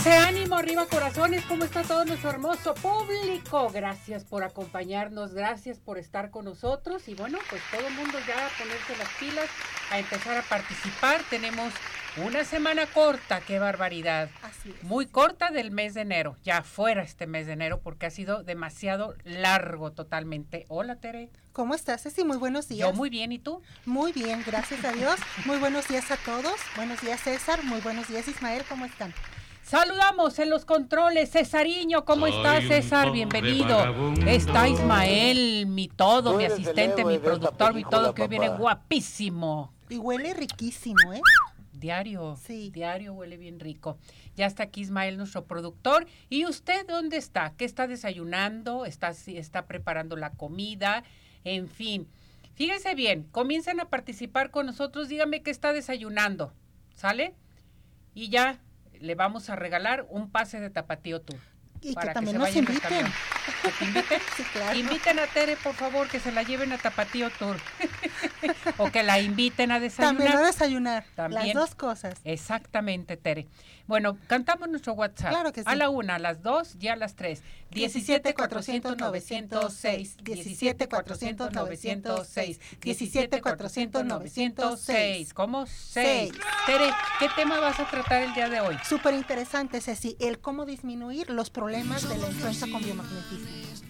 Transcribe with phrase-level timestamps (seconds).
[0.00, 3.68] Ese ánimo, arriba corazones, ¿cómo está todo nuestro hermoso público?
[3.70, 8.46] Gracias por acompañarnos, gracias por estar con nosotros y bueno, pues todo el mundo ya
[8.46, 9.46] a ponerse las pilas,
[9.90, 11.20] a empezar a participar.
[11.28, 11.74] Tenemos
[12.24, 14.30] una semana corta, qué barbaridad.
[14.40, 14.82] Así es.
[14.84, 18.42] Muy corta del mes de enero, ya fuera este mes de enero porque ha sido
[18.42, 20.64] demasiado largo totalmente.
[20.68, 21.28] Hola Tere.
[21.52, 22.24] ¿Cómo estás, Ceci?
[22.24, 22.88] Muy buenos días.
[22.88, 23.60] Yo muy bien, ¿y tú?
[23.84, 25.20] Muy bien, gracias a Dios.
[25.44, 26.54] Muy buenos días a todos.
[26.74, 27.62] Buenos días, César.
[27.64, 28.64] Muy buenos días, Ismael.
[28.66, 29.12] ¿Cómo están?
[29.62, 33.12] Saludamos en los controles, Cesariño, ¿cómo estás, César?
[33.12, 34.12] Bienvenido.
[34.26, 39.72] Está Ismael, mi todo, mi asistente, mi productor, mi todo, que hoy viene guapísimo.
[39.88, 41.20] Y huele riquísimo, ¿eh?
[41.72, 42.70] Diario, Sí.
[42.70, 43.96] diario huele bien rico.
[44.36, 46.06] Ya está aquí Ismael, nuestro productor.
[46.28, 47.54] ¿Y usted dónde está?
[47.56, 48.84] ¿Qué está desayunando?
[48.86, 51.04] ¿Está, si está preparando la comida?
[51.44, 52.08] En fin,
[52.54, 55.08] fíjense bien, comiencen a participar con nosotros.
[55.08, 56.52] Dígame qué está desayunando,
[56.96, 57.34] ¿sale?
[58.14, 58.58] Y ya
[59.00, 61.38] le vamos a regalar un pase de Tapatío Tour.
[61.82, 63.06] Y para que también se nos inviten.
[63.62, 64.20] ¿Que te inviten?
[64.36, 64.78] Sí, claro.
[64.78, 67.56] Inviten a Tere, por favor, que se la lleven a Tapatío Tour.
[68.78, 70.16] o que la inviten a desayunar.
[70.16, 71.04] También a desayunar.
[71.14, 71.46] También.
[71.46, 72.14] Las dos cosas.
[72.24, 73.46] Exactamente, Tere.
[73.86, 75.30] Bueno, cantamos nuestro WhatsApp.
[75.30, 75.66] Claro que sí.
[75.68, 77.42] A la una, a las dos y a las tres.
[77.70, 80.16] 17 400 906.
[80.22, 82.60] 17 400 906.
[82.80, 85.34] 17 400 906.
[85.34, 85.66] ¿Cómo?
[85.66, 86.32] Seis.
[86.32, 86.44] Seis.
[86.66, 88.76] Tere, ¿qué tema vas a tratar el día de hoy?
[88.88, 93.48] Súper interesante, Ceci, el cómo disminuir los problemas de la influenza con biomagnetismo.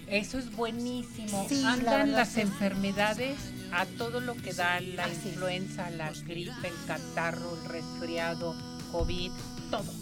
[0.09, 1.47] Eso es buenísimo.
[1.49, 3.37] Sí, la Andan verdad las enfermedades
[3.73, 5.27] a todo lo que da la Así es.
[5.27, 8.55] influenza, la gripe, el catarro, el resfriado,
[8.93, 9.31] COVID,
[9.71, 10.00] todo.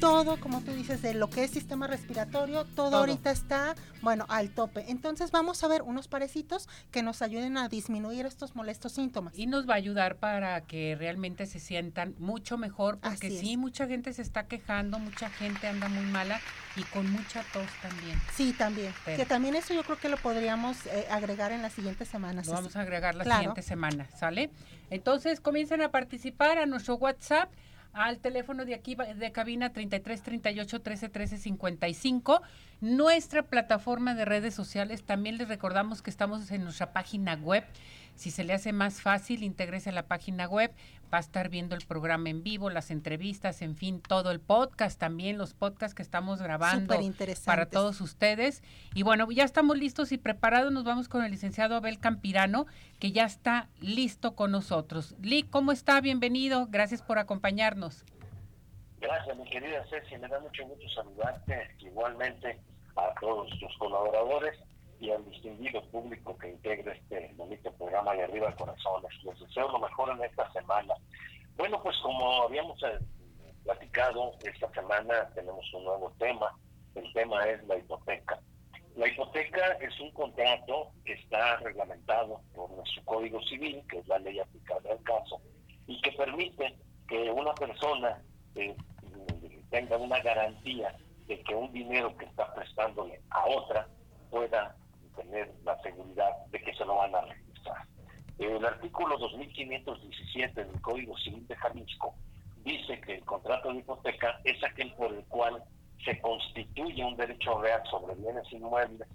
[0.00, 2.96] Todo, como tú dices, de lo que es sistema respiratorio, todo, Todo.
[3.00, 4.86] ahorita está, bueno, al tope.
[4.90, 9.38] Entonces vamos a ver unos parecitos que nos ayuden a disminuir estos molestos síntomas.
[9.38, 13.86] Y nos va a ayudar para que realmente se sientan mucho mejor, porque sí, mucha
[13.86, 16.40] gente se está quejando, mucha gente anda muy mala
[16.76, 18.18] y con mucha tos también.
[18.34, 18.92] Sí, también.
[19.04, 22.46] Pero- Que también eso yo creo que lo podríamos eh, agregar en las siguientes semanas.
[22.46, 23.40] Lo vamos a agregar la Claro.
[23.40, 24.50] siguiente semana, ¿sale?
[24.88, 27.50] Entonces comiencen a participar a nuestro WhatsApp
[27.92, 32.42] al teléfono de aquí de cabina 33 38 13 13 55.
[32.80, 37.62] Nuestra plataforma de redes sociales también les recordamos que estamos en nuestra página web.
[38.14, 40.72] Si se le hace más fácil, intégrese a la página web,
[41.12, 44.98] va a estar viendo el programa en vivo, las entrevistas, en fin, todo el podcast
[44.98, 46.94] también, los podcasts que estamos grabando
[47.44, 48.62] para todos ustedes.
[48.94, 50.72] Y bueno, ya estamos listos y preparados.
[50.72, 52.66] Nos vamos con el licenciado Abel Campirano,
[52.98, 55.14] que ya está listo con nosotros.
[55.20, 56.00] Lee, ¿cómo está?
[56.00, 56.66] Bienvenido.
[56.70, 58.04] Gracias por acompañarnos.
[59.00, 60.18] Gracias, mi querida Ceci.
[60.18, 62.60] Me da mucho gusto saludarte igualmente
[62.96, 64.58] a todos tus colaboradores
[65.00, 69.10] y al distinguido público que integra este bonito programa de Arriba Corazones.
[69.24, 70.94] Les deseo lo mejor en esta semana.
[71.56, 72.98] Bueno, pues como habíamos eh,
[73.64, 76.54] platicado, esta semana tenemos un nuevo tema.
[76.94, 78.38] El tema es la hipoteca.
[78.96, 84.18] La hipoteca es un contrato que está reglamentado por nuestro Código Civil, que es la
[84.18, 85.40] ley aplicable al caso,
[85.86, 86.76] y que permite
[87.08, 88.22] que una persona
[88.54, 88.76] eh,
[89.70, 90.96] tenga una garantía
[91.26, 93.86] de que un dinero que está prestándole a otra
[94.30, 94.76] pueda
[95.16, 97.86] tener la seguridad de que se lo van a registrar.
[98.38, 102.14] El artículo 2517 del Código Civil de Jalisco
[102.64, 105.62] dice que el contrato de hipoteca es aquel por el cual
[106.04, 109.06] se constituye un derecho real sobre bienes inmuebles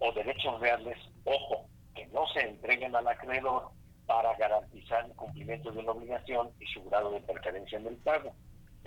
[0.00, 3.70] o derechos reales, ojo, que no se entreguen al acreedor
[4.06, 8.34] para garantizar el cumplimiento de una obligación y su grado de preferencia en el pago.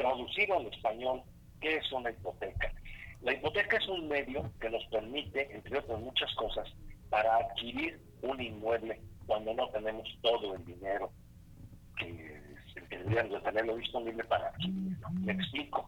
[0.02, 1.22] Traducido al español,
[1.60, 2.74] ¿qué es una hipoteca?
[3.22, 6.68] La hipoteca es un medio que nos permite, entre otras muchas cosas,
[7.12, 11.12] para adquirir un inmueble cuando no tenemos todo el dinero
[12.00, 12.42] que,
[12.90, 15.08] deberíamos de tenerlo disponible para adquirirlo.
[15.20, 15.88] Me explico.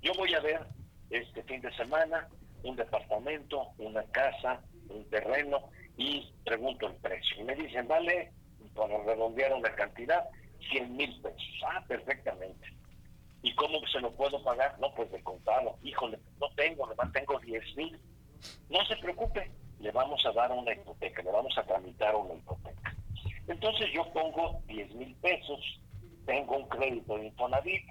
[0.00, 0.64] Yo voy a ver
[1.10, 2.28] este fin de semana
[2.62, 7.40] un departamento, una casa, un terreno y pregunto el precio.
[7.40, 8.30] Y me dicen, vale,
[8.76, 10.24] para redondear una cantidad,
[10.70, 11.62] 100 mil pesos.
[11.66, 12.79] Ah, perfectamente.
[13.42, 14.78] ¿Y cómo se lo puedo pagar?
[14.78, 15.78] No, pues de contado.
[15.82, 18.00] Híjole, no tengo, nomás tengo 10 mil.
[18.68, 19.50] No se preocupe,
[19.80, 22.94] le vamos a dar una hipoteca, le vamos a tramitar una hipoteca.
[23.46, 25.80] Entonces yo pongo 10 mil pesos,
[26.26, 27.82] tengo un crédito de Infonavit,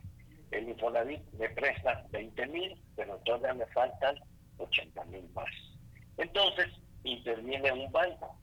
[0.52, 4.16] el Infonavit me presta 20 mil, pero todavía me faltan
[4.58, 5.50] 80 mil más.
[6.18, 6.68] Entonces
[7.04, 8.40] interviene un banco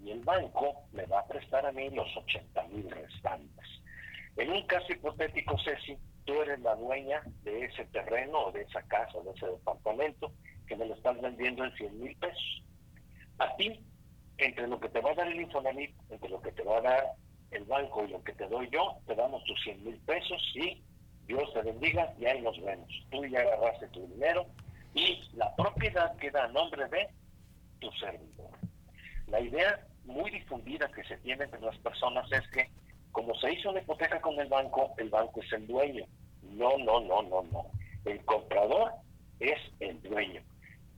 [0.00, 3.66] y el banco me va a prestar a mí los 80 mil restantes.
[4.36, 8.82] En un caso hipotético, Ceci, tú eres la dueña de ese terreno o de esa
[8.82, 10.32] casa de ese departamento
[10.66, 12.62] que me lo estás vendiendo en 100 mil pesos.
[13.38, 13.84] A ti,
[14.38, 16.82] entre lo que te va a dar el Infonavit, entre lo que te va a
[16.82, 17.04] dar
[17.50, 20.82] el banco y lo que te doy yo, te damos tus 100 mil pesos y
[21.26, 22.88] Dios te bendiga y ahí nos vemos.
[23.10, 24.46] Tú ya agarraste tu dinero
[24.94, 27.08] y la propiedad queda a nombre de
[27.80, 28.50] tu servidor.
[29.26, 32.70] La idea muy difundida que se tiene entre las personas es que
[33.12, 36.04] como se hizo una hipoteca con el banco, el banco es el dueño.
[36.42, 37.66] No, no, no, no, no.
[38.04, 38.92] El comprador
[39.40, 40.42] es el dueño.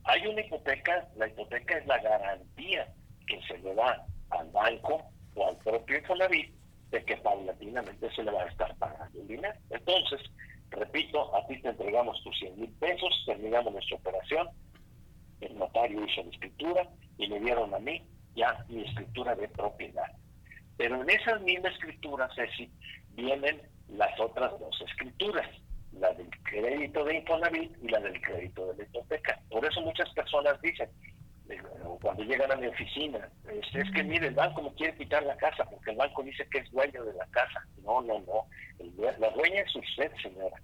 [0.05, 2.93] Hay una hipoteca, la hipoteca es la garantía
[3.27, 5.01] que se le da al banco
[5.35, 6.53] o al propio Infonavit
[6.91, 9.55] de que paulatinamente se le va a estar pagando el dinero.
[9.69, 10.21] Entonces,
[10.69, 14.49] repito, a ti te entregamos tus 100 mil pesos, terminamos nuestra operación,
[15.41, 18.01] el notario hizo la escritura y me dieron a mí
[18.35, 20.11] ya mi escritura de propiedad.
[20.77, 22.71] Pero en esas mismas escrituras, Ceci,
[23.11, 25.47] vienen las otras dos escrituras,
[25.91, 29.39] la del crédito de Infonavit y la del crédito de la hipoteca.
[29.49, 30.89] Por eso muchas personas dicen,
[31.49, 31.61] eh,
[32.01, 35.65] cuando llegan a mi oficina, es, que mire, el banco me quiere quitar la casa
[35.65, 37.65] porque el banco dice que es dueño de la casa.
[37.83, 38.47] No, no, no.
[39.19, 40.59] la dueña es usted, señora.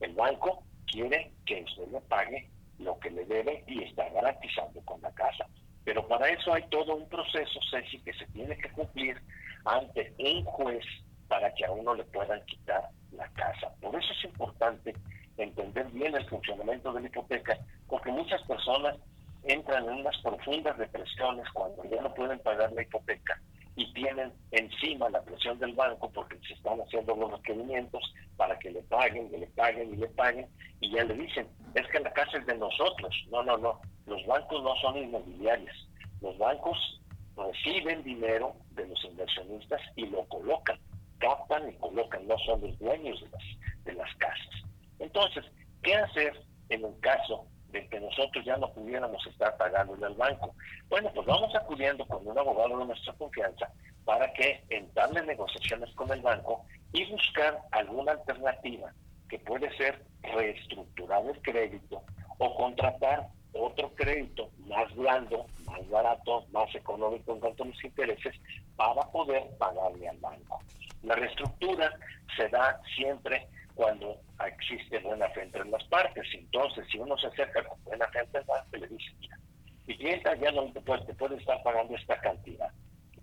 [0.00, 2.48] El banco quiere que usted le pague
[2.78, 5.46] lo que le debe y está garantizando con la casa.
[5.84, 9.20] Pero para eso hay todo un proceso, Ceci, que se tiene que cumplir
[9.64, 10.84] ante un juez
[11.28, 12.82] para que a uno le puedan quitar
[13.12, 13.72] la casa.
[13.80, 14.94] Por eso es importante
[15.36, 17.58] entender bien el funcionamiento de la hipoteca,
[17.88, 18.96] porque muchas personas
[19.44, 23.40] entran en unas profundas depresiones cuando ya no pueden pagar la hipoteca
[23.76, 28.02] y tienen encima la presión del banco porque se están haciendo los requerimientos
[28.36, 30.46] para que le paguen, que le paguen y le paguen
[30.80, 33.14] y ya le dicen, es que la casa es de nosotros.
[33.30, 35.88] No, no, no, los bancos no son inmobiliarios.
[36.20, 37.00] Los bancos
[37.36, 40.78] reciben dinero de los inversionistas y lo colocan,
[41.18, 44.62] captan y colocan, no son los dueños de las, de las casas.
[44.98, 45.44] Entonces,
[45.82, 50.54] ¿qué hacer en un caso de que nosotros ya no pudiéramos estar pagándole al banco?
[50.88, 53.70] Bueno, pues vamos acudiendo con un abogado de nuestra confianza
[54.04, 58.92] para que entablen negociaciones con el banco y buscar alguna alternativa
[59.28, 62.02] que puede ser reestructurar el crédito
[62.38, 68.34] o contratar otro crédito más blando, más barato, más económico en cuanto a los intereses,
[68.76, 70.60] para poder pagarle al banco.
[71.02, 71.92] La reestructura
[72.36, 76.26] se da siempre cuando existe buena fe entre las partes.
[76.34, 79.38] Entonces, si uno se acerca con buena fe al banco, le dice, mira,
[79.86, 82.70] mi clienta ya no te puede, te puede estar pagando esta cantidad.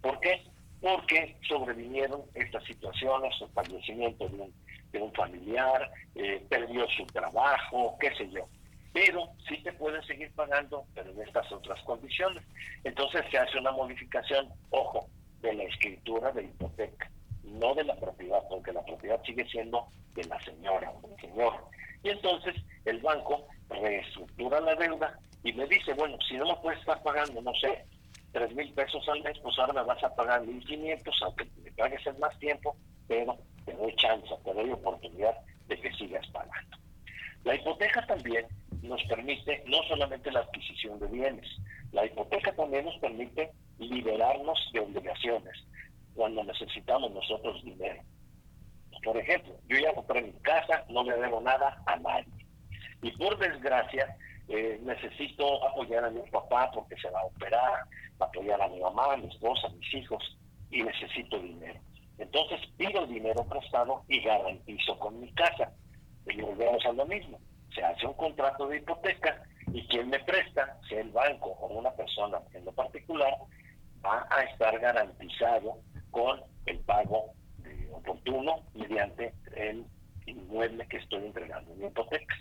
[0.01, 0.43] ¿Por qué?
[0.81, 4.53] Porque sobrevinieron estas situaciones, el fallecimiento de un,
[4.91, 8.47] de un familiar, eh, perdió su trabajo, qué sé yo
[8.93, 12.43] pero sí te pueden seguir pagando, pero en estas otras condiciones.
[12.83, 15.07] Entonces se hace una modificación, ojo,
[15.41, 17.09] de la escritura de hipoteca,
[17.49, 21.53] no de la propiedad, porque la propiedad sigue siendo de la señora o del señor.
[22.03, 22.55] Y entonces
[22.85, 27.41] el banco reestructura la deuda y me dice, bueno, si no me puedes estar pagando,
[27.41, 27.85] no sé,
[28.31, 31.71] tres mil pesos al mes, pues ahora me vas a pagar mil quinientos, aunque me
[31.71, 32.75] pagues en más tiempo,
[33.07, 35.35] pero te doy chance, te doy oportunidad
[35.67, 36.77] de que sigas pagando.
[37.43, 38.45] La hipoteca también
[38.81, 41.47] nos permite no solamente la adquisición de bienes,
[41.91, 45.57] la hipoteca también nos permite liberarnos de obligaciones
[46.19, 48.03] cuando necesitamos nosotros dinero.
[49.05, 52.45] Por ejemplo, yo ya compré mi casa, no le debo nada a nadie.
[53.01, 54.17] Y por desgracia,
[54.49, 57.85] eh, necesito apoyar a mi papá porque se va a operar,
[58.19, 60.37] apoyar a mi mamá, a mi esposa, a mis hijos,
[60.71, 61.79] y necesito dinero.
[62.17, 65.71] Entonces pido dinero prestado y garantizo con mi casa.
[66.27, 67.39] Y volvemos a lo mismo
[67.73, 71.91] se hace un contrato de hipoteca y quien me presta, sea el banco o una
[71.91, 73.37] persona en lo particular,
[74.03, 75.77] va a estar garantizado
[76.11, 77.33] con el pago
[77.91, 79.85] oportuno mediante el
[80.25, 82.35] inmueble que estoy entregando en hipoteca.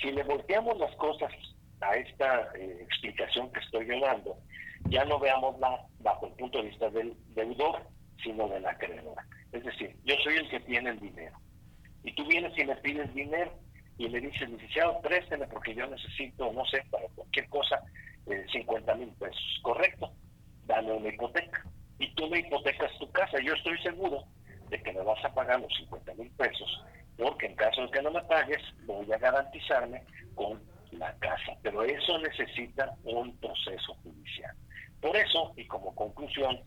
[0.00, 1.32] Si le volteamos las cosas
[1.80, 4.36] a esta eh, explicación que estoy dando,
[4.88, 7.82] ya no veámosla bajo el punto de vista del deudor,
[8.22, 9.26] sino de la acreedora.
[9.52, 11.36] Es decir, yo soy el que tiene el dinero.
[12.04, 13.52] Y tú vienes y me pides dinero,
[13.98, 17.82] y le dice, licenciado, présteme porque yo necesito, no sé, para cualquier cosa,
[18.26, 19.60] eh, 50 mil pesos.
[19.62, 20.12] Correcto,
[20.66, 21.64] dame una hipoteca.
[22.02, 23.38] Y tú me hipotecas tu casa.
[23.44, 24.24] Yo estoy seguro
[24.70, 26.84] de que me vas a pagar los 50 mil pesos,
[27.16, 30.02] porque en caso de que no me pagues, voy a garantizarme
[30.34, 31.52] con la casa.
[31.62, 34.52] Pero eso necesita un proceso judicial.
[35.00, 36.58] Por eso, y como conclusión,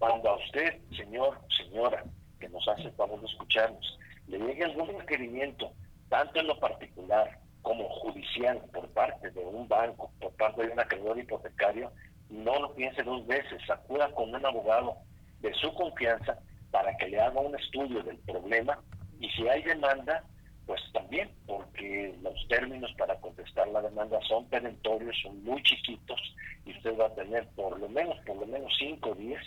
[0.00, 2.02] cuando a usted, señor, señora,
[2.40, 5.72] que nos hace el favor de escucharnos, le llegue algún requerimiento
[6.08, 10.80] tanto en lo particular como judicial por parte de un banco, por parte de un
[10.80, 11.92] acreedor hipotecario,
[12.32, 14.96] no lo piense dos veces, acuda con un abogado
[15.40, 16.38] de su confianza
[16.70, 18.78] para que le haga un estudio del problema
[19.20, 20.24] y si hay demanda,
[20.66, 26.20] pues también, porque los términos para contestar la demanda son perentorios, son muy chiquitos
[26.64, 29.44] y usted va a tener por lo menos, por lo menos 5 días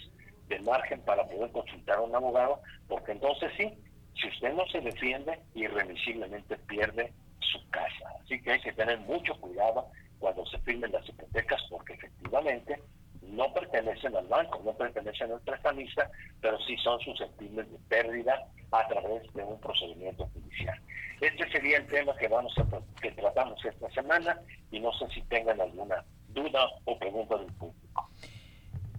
[0.47, 3.73] de margen para poder consultar a un abogado, porque entonces sí,
[4.21, 8.09] si usted no se defiende, irremisiblemente pierde su casa.
[8.21, 9.87] Así que hay que tener mucho cuidado
[10.25, 12.81] cuando se firmen las hipotecas, porque efectivamente
[13.21, 16.09] no pertenecen al banco, no pertenecen al prestamista,
[16.41, 20.81] pero sí son susceptibles de pérdida a través de un procedimiento judicial.
[21.21, 22.65] Este sería el tema que vamos a
[22.99, 24.39] que tratamos esta semana
[24.71, 28.09] y no sé si tengan alguna duda o pregunta del público.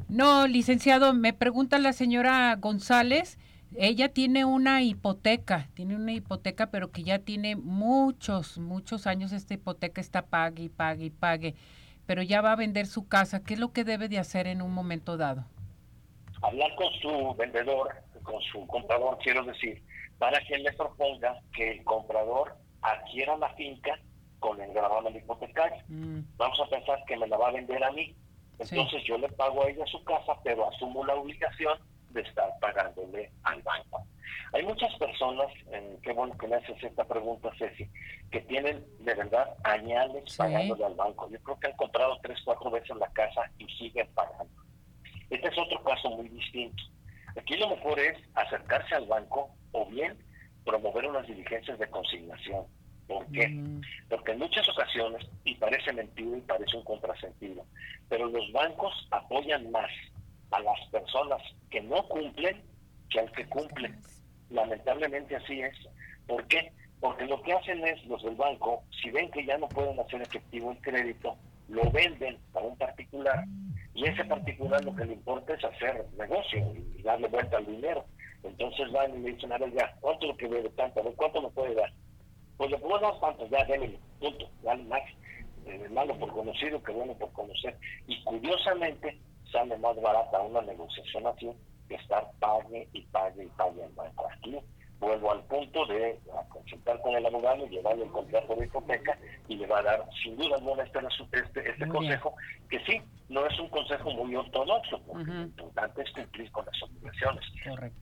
[0.09, 3.37] No, licenciado, me pregunta la señora González,
[3.75, 9.55] ella tiene una hipoteca, tiene una hipoteca, pero que ya tiene muchos, muchos años esta
[9.55, 11.55] hipoteca está pague y pague y pague,
[12.07, 13.43] pero ya va a vender su casa.
[13.43, 15.45] ¿Qué es lo que debe de hacer en un momento dado?
[16.43, 17.89] Hablar con su vendedor,
[18.23, 19.83] con su comprador, quiero decir,
[20.19, 23.99] para que le proponga que el comprador adquiera la finca
[24.39, 25.83] con el gravamen hipotecario.
[25.89, 26.21] Mm.
[26.37, 28.15] Vamos a pensar que me la va a vender a mí.
[28.59, 31.79] Entonces yo le pago a ella su casa, pero asumo la obligación
[32.17, 34.05] de estar pagándole al banco.
[34.53, 35.47] Hay muchas personas,
[36.03, 37.89] qué bueno que me haces esta pregunta, Ceci,
[38.31, 41.31] que tienen de verdad añales pagándole al banco.
[41.31, 44.63] Yo creo que han comprado tres, cuatro veces la casa y siguen pagando.
[45.31, 46.83] Este es otro caso muy distinto.
[47.37, 50.17] Aquí lo mejor es acercarse al banco o bien
[50.65, 52.65] promover unas diligencias de consignación.
[53.07, 53.49] ¿Por qué?
[53.49, 53.83] Mm.
[54.09, 57.65] Porque en muchas ocasiones, y parece mentira y parece un contrasentido,
[58.09, 59.91] pero los bancos apoyan más
[60.57, 62.63] a las personas que no cumplen
[63.11, 64.01] que al que cumplen.
[64.51, 65.77] Lamentablemente así es.
[66.27, 66.73] ¿Por qué?
[67.01, 70.23] Porque lo que hacen es los del banco, si ven que ya no pueden hacer
[70.23, 71.37] efectivo el crédito,
[71.69, 73.45] lo venden a un particular
[73.95, 78.05] y ese particular lo que le importa es hacer negocio y darle vuelta al dinero.
[78.43, 81.03] Entonces van y le dicen, a ver, ya, ¿cuánto lo que debe tanto?
[81.17, 81.93] ¿Cuánto me puede dar?
[82.57, 85.03] Pues le puedo dar tanto, ya, démelo, punto, dale más.
[85.67, 87.77] Eh, malo por conocido que bueno por conocer.
[88.07, 89.19] Y curiosamente
[89.51, 91.51] sale más barata una negociación así
[91.89, 94.27] que estar pague y pague y pague en banco.
[94.31, 94.59] Aquí
[94.99, 99.57] vuelvo al punto de consultar con el abogado, y llevarle el contrato de hipoteca y
[99.57, 101.01] le va a dar sin duda alguna este,
[101.33, 102.35] este, este consejo,
[102.71, 106.83] que sí, no es un consejo muy ortodoxo, porque lo importante es cumplir con las
[106.83, 107.45] obligaciones.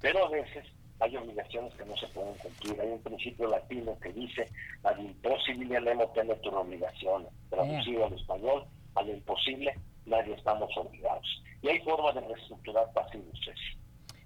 [0.00, 0.64] Pero a veces
[1.00, 2.80] hay obligaciones que no se pueden cumplir.
[2.80, 4.48] Hay un principio latino que dice,
[4.84, 7.28] al imposible le tener tus obligaciones.
[7.50, 9.74] Traducido al español, al imposible
[10.06, 11.42] nadie estamos obligados.
[11.62, 13.40] Y hay formas de reestructurar pasivos.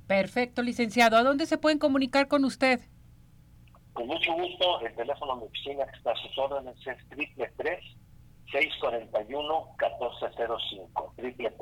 [0.06, 1.16] Perfecto, licenciado.
[1.16, 2.80] ¿A dónde se pueden comunicar con usted?
[3.92, 7.50] Con mucho gusto, el teléfono de mi oficina que está a sus órdenes es triple
[8.50, 11.52] 641 1405 triple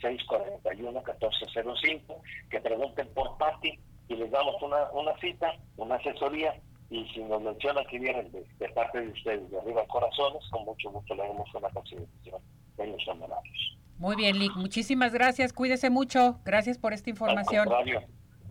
[0.00, 3.78] 641 1405 que pregunten por Patti
[4.08, 6.54] y les damos una, una cita, una asesoría
[6.92, 10.90] y si nos mencionan que vienen de, parte de ustedes de arriba corazones, con mucho
[10.90, 12.42] gusto le damos una consideración
[12.76, 13.51] en los honorarios.
[14.02, 14.56] Muy bien, Lick.
[14.56, 15.52] Muchísimas gracias.
[15.52, 16.40] Cuídese mucho.
[16.44, 17.68] Gracias por esta información.
[17.68, 18.02] Gracias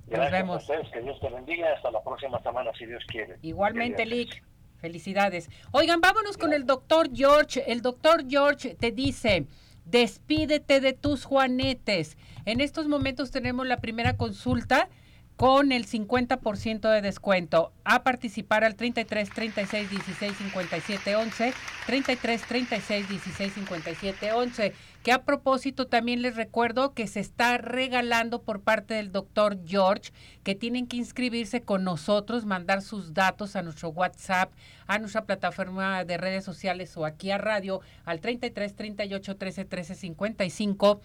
[0.08, 0.56] Nos vemos.
[0.56, 0.90] A ustedes.
[0.94, 1.74] Que Dios te bendiga.
[1.76, 3.36] Hasta la próxima semana, si Dios quiere.
[3.42, 4.42] Igualmente, Lick.
[4.78, 5.50] Felicidades.
[5.72, 7.70] Oigan, vámonos con el doctor George.
[7.70, 9.46] El doctor George te dice,
[9.84, 12.18] despídete de tus juanetes.
[12.46, 14.88] En estos momentos tenemos la primera consulta
[15.42, 17.74] con el 50% de descuento.
[17.84, 21.54] A participar al 33 36 16 57 11,
[21.88, 24.74] 33 36 16 57 11.
[25.04, 30.12] Que a propósito también les recuerdo que se está regalando por parte del doctor George,
[30.44, 34.52] que tienen que inscribirse con nosotros, mandar sus datos a nuestro WhatsApp,
[34.86, 39.96] a nuestra plataforma de redes sociales o aquí a radio al 33 38 13 13
[39.96, 41.02] 55.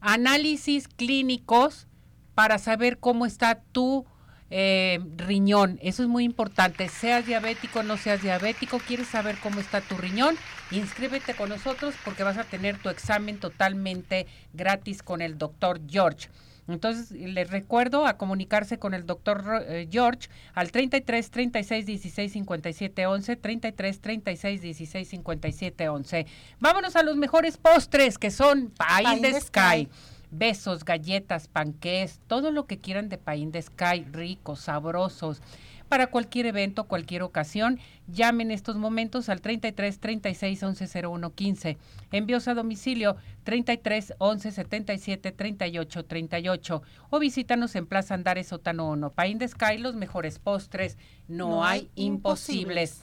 [0.00, 1.86] Análisis clínicos
[2.34, 4.06] para saber cómo está tu
[4.50, 5.78] eh, riñón.
[5.82, 6.88] Eso es muy importante.
[6.88, 10.36] Seas diabético, no seas diabético, quieres saber cómo está tu riñón,
[10.78, 16.28] inscríbete con nosotros porque vas a tener tu examen totalmente gratis con el doctor George.
[16.66, 23.06] Entonces, les recuerdo a comunicarse con el doctor eh, George al 33 36 16 57
[23.06, 26.26] 11, 33 36 16 57 11.
[26.60, 29.88] Vámonos a los mejores postres que son Pie, the Sky
[30.36, 35.40] besos, galletas, panqués, todo lo que quieran de Paín de Sky, ricos, sabrosos.
[35.88, 37.78] Para cualquier evento, cualquier ocasión.
[38.06, 41.78] Llamen en estos momentos al 33 36 11 01 15.
[42.12, 49.10] Envíos a domicilio 33 11 77 38 38 o visítanos en Plaza Andares Sotano 1.
[49.10, 50.98] Paín de Sky, los mejores postres.
[51.28, 53.02] No, hay imposibles.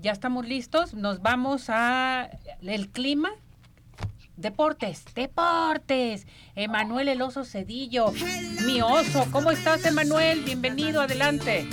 [0.00, 0.94] Ya estamos listos.
[0.94, 2.30] Nos vamos a
[2.62, 3.30] el clima.
[4.36, 6.28] Deportes, deportes.
[6.54, 8.12] Emanuel El Oso Cedillo,
[8.64, 9.26] mi oso.
[9.32, 10.44] ¿Cómo estás, Emanuel?
[10.44, 11.66] Bienvenido, adelante.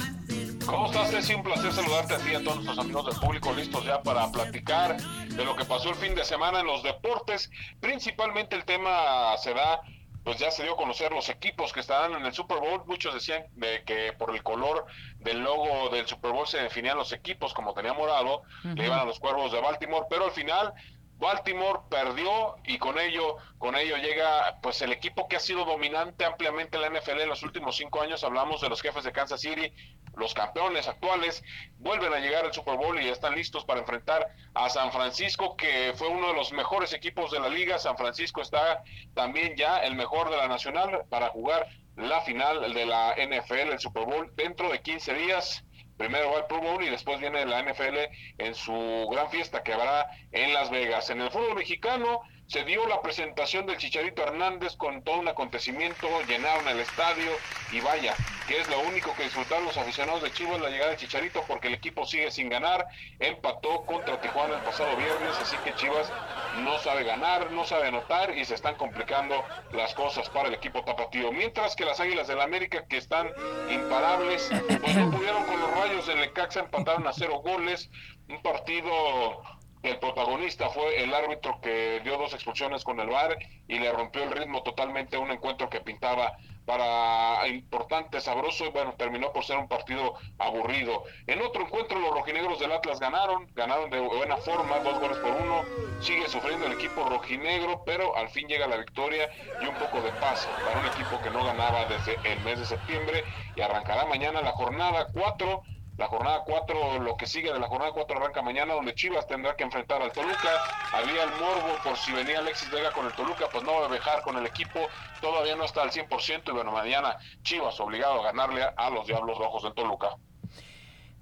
[0.65, 1.33] ¿Cómo estás, Ceci?
[1.35, 4.31] Un placer saludarte a ti y a todos nuestros amigos del público listos ya para
[4.31, 7.51] platicar de lo que pasó el fin de semana en los deportes.
[7.79, 9.81] Principalmente el tema se da,
[10.23, 12.83] pues ya se dio a conocer los equipos que estarán en el Super Bowl.
[12.87, 14.85] Muchos decían de que por el color
[15.19, 19.05] del logo del Super Bowl se definían los equipos, como tenía morado, le iban a
[19.05, 20.73] los cuervos de Baltimore, pero al final
[21.17, 26.25] Baltimore perdió y con ello, con ello llega pues el equipo que ha sido dominante
[26.25, 28.23] ampliamente en la NFL en los últimos cinco años.
[28.23, 29.71] Hablamos de los jefes de Kansas City,
[30.15, 31.43] los campeones actuales,
[31.77, 35.93] vuelven a llegar al Super Bowl y están listos para enfrentar a San Francisco, que
[35.95, 37.79] fue uno de los mejores equipos de la liga.
[37.79, 42.85] San Francisco está también ya el mejor de la nacional para jugar la final de
[42.85, 45.64] la NFL, el Super Bowl, dentro de 15 días
[45.97, 47.97] primero va el Pro Bowl y después viene la NFL
[48.37, 51.09] en su gran fiesta que habrá en Las Vegas.
[51.09, 56.07] En el fútbol mexicano se dio la presentación del Chicharito Hernández con todo un acontecimiento,
[56.27, 57.31] llenaron el estadio
[57.71, 58.15] y vaya,
[58.47, 61.67] que es lo único que disfrutaron los aficionados de Chivas la llegada de Chicharito porque
[61.67, 62.85] el equipo sigue sin ganar,
[63.19, 66.11] empató contra Tijuana el pasado viernes, así que Chivas
[66.59, 70.83] no sabe ganar, no sabe anotar y se están complicando las cosas para el equipo
[70.83, 71.31] tapatío.
[71.31, 73.31] Mientras que las Águilas del la América que están
[73.69, 74.49] imparables,
[74.81, 77.89] pues no pudieron con los rayos del Lecaxa, empataron a cero goles,
[78.27, 79.41] un partido
[79.85, 83.37] el protagonista fue el árbitro que dio dos expulsiones con el VAR
[83.67, 88.69] y le rompió el ritmo totalmente a un encuentro que pintaba para importante, sabroso y
[88.69, 91.03] bueno, terminó por ser un partido aburrido.
[91.27, 95.31] En otro encuentro los rojinegros del Atlas ganaron, ganaron de buena forma, dos goles por
[95.31, 95.63] uno,
[96.01, 99.29] sigue sufriendo el equipo rojinegro, pero al fin llega la victoria
[99.61, 102.65] y un poco de paz para un equipo que no ganaba desde el mes de
[102.65, 103.23] septiembre
[103.55, 105.61] y arrancará mañana la jornada 4
[105.97, 109.55] la jornada 4, lo que sigue de la jornada 4 arranca mañana, donde Chivas tendrá
[109.55, 110.49] que enfrentar al Toluca.
[110.91, 113.89] Había el morbo por si venía Alexis Vega con el Toluca, pues no va a
[113.89, 114.79] dejar con el equipo.
[115.21, 119.37] Todavía no está al 100% y bueno, mañana Chivas obligado a ganarle a los Diablos
[119.37, 120.09] Rojos del Toluca.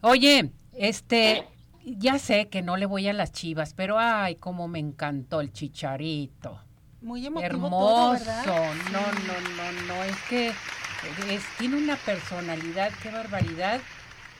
[0.01, 1.47] Oye, este,
[1.85, 5.53] ya sé que no le voy a las Chivas, pero ay, cómo me encantó el
[5.53, 6.59] chicharito.
[7.01, 8.25] Muy emotivo Hermoso.
[8.43, 8.53] todo,
[8.91, 13.81] No, no, no, no, es que es, tiene una personalidad, qué barbaridad.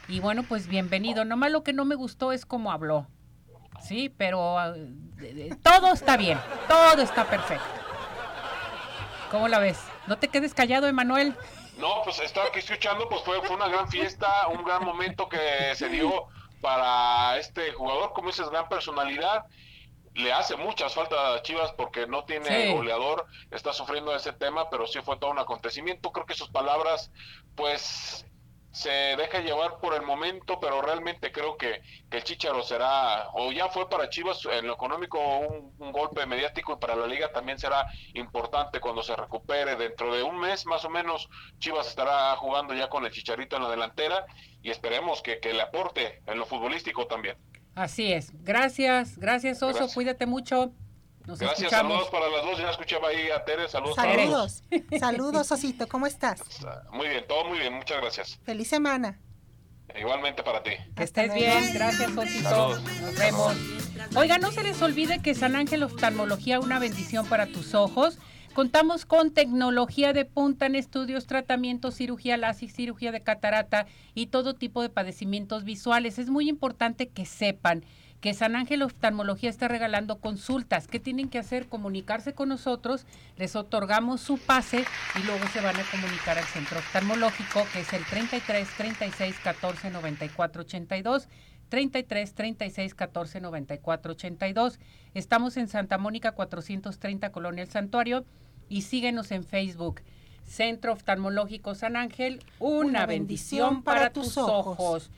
[0.08, 1.26] Y bueno, pues bienvenido.
[1.26, 3.08] Nomás lo que no me gustó es cómo habló.
[3.82, 4.74] Sí, pero ah,
[5.64, 7.66] todo está bien, todo está perfecto.
[9.32, 9.80] ¿Cómo la ves?
[10.08, 11.36] No te quedes callado, Emanuel.
[11.78, 15.74] No, pues estaba aquí escuchando, pues fue, fue una gran fiesta, un gran momento que
[15.74, 16.28] se dio
[16.62, 19.46] para este jugador, como dices, gran personalidad.
[20.14, 24.86] Le hace muchas faltas a Chivas porque no tiene goleador, está sufriendo ese tema, pero
[24.86, 26.12] sí fue todo un acontecimiento.
[26.12, 27.12] Creo que sus palabras,
[27.56, 28.26] pues
[28.74, 33.70] se deja llevar por el momento, pero realmente creo que, el Chicharo será, o ya
[33.70, 37.86] fue para Chivas en lo económico un, golpe mediático y para la liga también será
[38.16, 39.76] importante cuando se recupere.
[39.76, 43.64] Dentro de un mes más o menos Chivas estará jugando ya con el Chicharito en
[43.64, 44.26] la delantera
[44.64, 47.38] y esperemos que, le aporte en lo futbolístico también.
[47.76, 48.32] Así es.
[48.44, 50.74] Gracias, gracias Oso, cuídate mucho.
[51.26, 52.60] Gracias, saludos para las dos.
[52.60, 53.68] Ya escuchaba ahí a Tere.
[53.70, 53.96] Saludos.
[53.96, 54.64] Saludos.
[55.00, 55.88] saludos, Osito.
[55.88, 56.42] ¿Cómo estás?
[56.92, 57.74] Muy bien, todo muy bien.
[57.74, 58.40] Muchas gracias.
[58.44, 59.20] Feliz semana.
[59.96, 60.72] Igualmente para ti.
[60.96, 61.74] Que estés bien.
[61.74, 62.78] Gracias, Osito.
[63.02, 63.56] Nos vemos.
[64.16, 68.18] Oiga, no se les olvide que San Ángel Oftalmología, una bendición para tus ojos.
[68.54, 74.54] Contamos con tecnología de punta en estudios, tratamientos, cirugía láser, cirugía de catarata y todo
[74.54, 76.20] tipo de padecimientos visuales.
[76.20, 77.84] Es muy importante que sepan
[78.24, 80.88] que San Ángel Oftalmología está regalando consultas.
[80.88, 81.68] ¿Qué tienen que hacer?
[81.68, 83.06] Comunicarse con nosotros,
[83.36, 84.86] les otorgamos su pase
[85.22, 89.90] y luego se van a comunicar al centro oftalmológico, que es el 33 36 14
[89.90, 91.28] 94 82.
[91.68, 94.80] 33 36 14 94 82.
[95.14, 98.24] Estamos en Santa Mónica 430 Colonia El Santuario
[98.70, 100.00] y síguenos en Facebook.
[100.46, 105.12] Centro Oftalmológico San Ángel, una, bendición, para, tus ojos.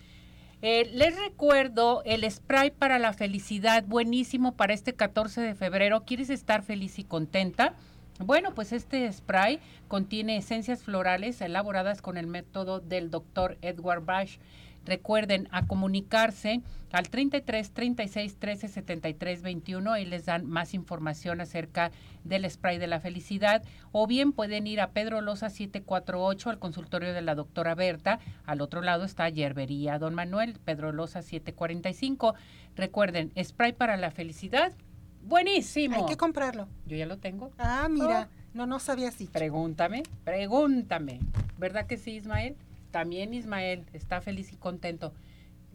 [0.68, 6.06] Eh, les recuerdo el spray para la felicidad, buenísimo para este 14 de febrero.
[6.06, 7.76] ¿Quieres estar feliz y contenta?
[8.18, 14.38] Bueno, pues este spray contiene esencias florales elaboradas con el método del doctor Edward Bash.
[14.86, 21.92] Recuerden a comunicarse al 33 36 13 73 21 y les dan más información acerca
[22.24, 27.14] del spray de la felicidad o bien pueden ir a Pedro Loza 748 al consultorio
[27.14, 28.20] de la doctora Berta.
[28.46, 32.36] Al otro lado está Yerbería Don Manuel, Pedro Loza 745.
[32.76, 34.74] Recuerden, spray para la felicidad.
[35.24, 35.96] Buenísimo.
[35.96, 36.68] Hay que comprarlo.
[36.86, 37.52] Yo ya lo tengo.
[37.58, 39.28] Ah, mira, no, no sabía así.
[39.28, 41.20] Pregúntame, pregúntame.
[41.58, 42.56] ¿Verdad que sí, Ismael?
[42.96, 45.14] También Ismael está feliz y contento.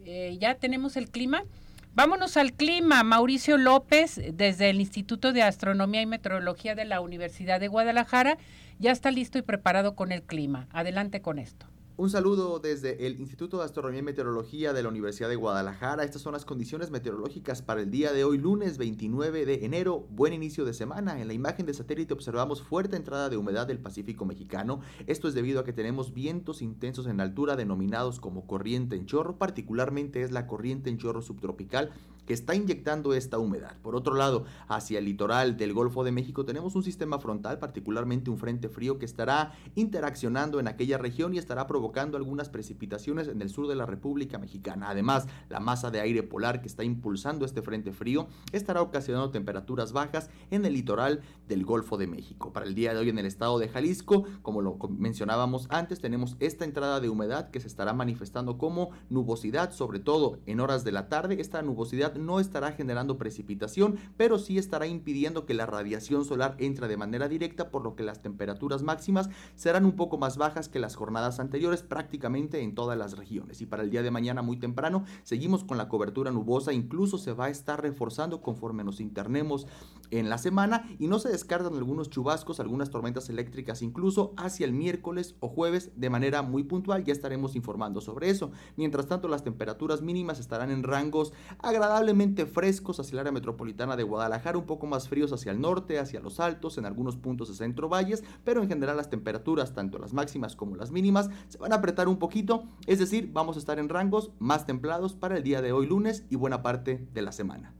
[0.06, 1.44] Eh, ya tenemos el clima.
[1.92, 3.02] Vámonos al clima.
[3.02, 8.38] Mauricio López, desde el Instituto de Astronomía y Meteorología de la Universidad de Guadalajara,
[8.78, 10.66] ya está listo y preparado con el clima.
[10.72, 11.66] Adelante con esto.
[12.00, 16.02] Un saludo desde el Instituto de Astronomía y Meteorología de la Universidad de Guadalajara.
[16.02, 20.06] Estas son las condiciones meteorológicas para el día de hoy, lunes 29 de enero.
[20.08, 21.20] Buen inicio de semana.
[21.20, 24.80] En la imagen de satélite observamos fuerte entrada de humedad del Pacífico mexicano.
[25.06, 29.36] Esto es debido a que tenemos vientos intensos en altura denominados como corriente en chorro.
[29.36, 31.90] Particularmente es la corriente en chorro subtropical
[32.24, 33.76] que está inyectando esta humedad.
[33.82, 38.30] Por otro lado, hacia el litoral del Golfo de México tenemos un sistema frontal, particularmente
[38.30, 43.42] un frente frío que estará interaccionando en aquella región y estará provocando algunas precipitaciones en
[43.42, 44.90] el sur de la República Mexicana.
[44.90, 49.92] Además, la masa de aire polar que está impulsando este frente frío estará ocasionando temperaturas
[49.92, 52.52] bajas en el litoral del Golfo de México.
[52.52, 56.36] Para el día de hoy en el estado de Jalisco, como lo mencionábamos antes, tenemos
[56.40, 60.92] esta entrada de humedad que se estará manifestando como nubosidad, sobre todo en horas de
[60.92, 61.40] la tarde.
[61.40, 66.88] Esta nubosidad no estará generando precipitación, pero sí estará impidiendo que la radiación solar entre
[66.88, 70.78] de manera directa, por lo que las temperaturas máximas serán un poco más bajas que
[70.78, 73.60] las jornadas anteriores prácticamente en todas las regiones.
[73.60, 77.32] Y para el día de mañana muy temprano seguimos con la cobertura nubosa, incluso se
[77.32, 79.66] va a estar reforzando conforme nos internemos
[80.10, 84.72] en la semana y no se descartan algunos chubascos, algunas tormentas eléctricas incluso hacia el
[84.72, 88.52] miércoles o jueves de manera muy puntual, ya estaremos informando sobre eso.
[88.76, 92.10] Mientras tanto las temperaturas mínimas estarán en rangos agradables
[92.52, 96.20] frescos hacia el área metropolitana de Guadalajara, un poco más fríos hacia el norte, hacia
[96.20, 100.12] los altos, en algunos puntos de centro valles, pero en general las temperaturas, tanto las
[100.12, 103.78] máximas como las mínimas, se van a apretar un poquito, es decir, vamos a estar
[103.78, 107.32] en rangos más templados para el día de hoy lunes y buena parte de la
[107.32, 107.79] semana.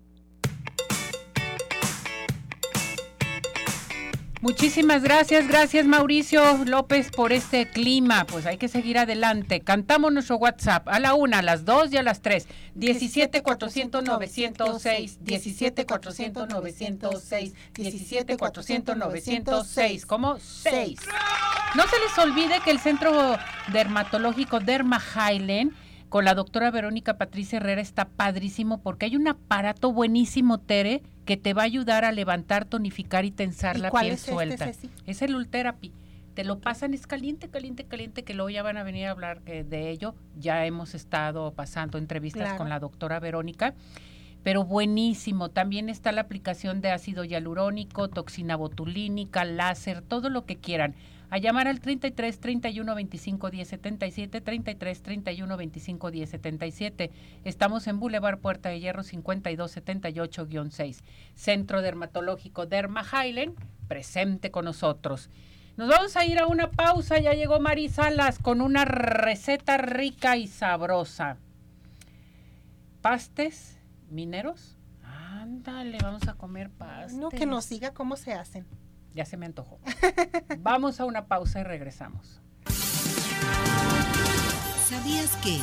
[4.42, 8.24] Muchísimas gracias, gracias Mauricio López por este clima.
[8.24, 9.61] Pues hay que seguir adelante.
[9.61, 12.48] Cantamos nuestro WhatsApp a la una, a las dos y a las tres.
[12.74, 20.07] 17 400 906, 17 400 906, 17 400 906.
[20.07, 20.38] ¿Cómo?
[20.38, 21.00] 6.
[21.74, 23.37] No se les olvide que el Centro
[23.70, 25.72] Dermatológico Derma Highland
[26.09, 31.37] con la doctora Verónica Patricia Herrera está padrísimo porque hay un aparato buenísimo, Tere, que
[31.37, 34.70] te va a ayudar a levantar, tonificar y tensar la piel este, suelta.
[35.06, 35.92] es el Ultherapy.
[36.35, 39.42] Te lo pasan, es caliente, caliente, caliente, que luego ya van a venir a hablar
[39.42, 40.14] de ello.
[40.38, 43.74] Ya hemos estado pasando entrevistas con la doctora Verónica
[44.42, 45.50] pero buenísimo.
[45.50, 50.94] También está la aplicación de ácido hialurónico, toxina botulínica, láser, todo lo que quieran
[51.30, 57.10] a llamar al 33 31 25 10 77, 33 31 25 10 77.
[57.44, 61.02] Estamos en Boulevard Puerta de Hierro 52 78-6.
[61.34, 63.56] Centro Dermatológico Derma Highland,
[63.88, 65.30] presente con nosotros.
[65.76, 70.36] Nos vamos a ir a una pausa, ya llegó Mari Salas con una receta rica
[70.36, 71.38] y sabrosa.
[73.00, 73.78] Pastes
[74.10, 74.76] mineros.
[75.04, 77.14] Ándale, vamos a comer pastes.
[77.16, 78.66] No, que nos diga cómo se hacen.
[79.14, 79.80] Ya se me antojó.
[80.58, 82.40] Vamos a una pausa y regresamos.
[84.88, 85.58] ¿Sabías que?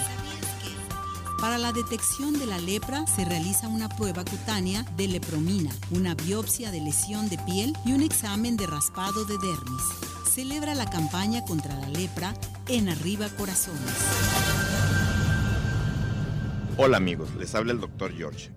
[1.40, 6.72] Para la detección de la lepra se realiza una prueba cutánea de lepromina, una biopsia
[6.72, 9.84] de lesión de piel y un examen de raspado de dermis.
[10.32, 12.34] Celebra la campaña contra la lepra
[12.68, 13.82] en Arriba Corazones.
[16.78, 18.14] Hola amigos, les habla el Dr.
[18.16, 18.57] George.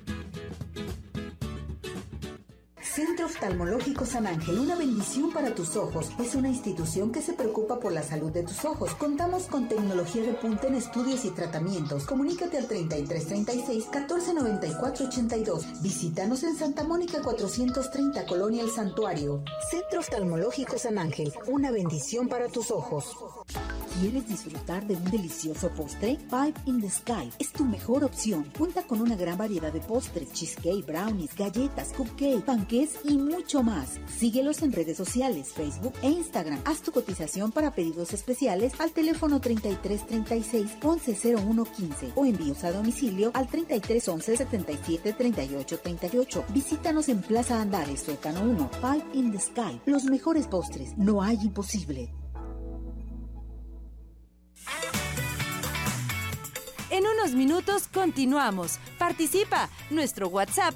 [3.41, 6.11] Oftalmológico San Ángel, una bendición para tus ojos.
[6.19, 8.93] Es una institución que se preocupa por la salud de tus ojos.
[8.93, 12.05] Contamos con tecnología de punta en estudios y tratamientos.
[12.05, 15.81] Comunícate al 3336 1494 82.
[15.81, 19.43] Visítanos en Santa Mónica 430, Colonia El Santuario.
[19.71, 23.17] Centro Oftalmológico San Ángel, una bendición para tus ojos.
[23.99, 26.17] ¿Quieres disfrutar de un delicioso postre?
[26.29, 28.45] Five in the Sky es tu mejor opción.
[28.57, 33.99] Cuenta con una gran variedad de postres, cheesecake, brownies, galletas, cupcake, panqués y mucho más.
[34.19, 36.59] Síguelos en redes sociales, Facebook e Instagram.
[36.65, 43.47] Haz tu cotización para pedidos especiales al teléfono 3336 110115 o envíos a domicilio al
[43.47, 46.45] 3311 77 38 38.
[46.49, 49.81] Visítanos en Plaza Andares, Sótano 1, Five in the Sky.
[49.85, 52.13] Los mejores postres, no hay imposible.
[56.91, 58.77] En unos minutos continuamos.
[58.99, 59.69] Participa.
[59.89, 60.75] Nuestro WhatsApp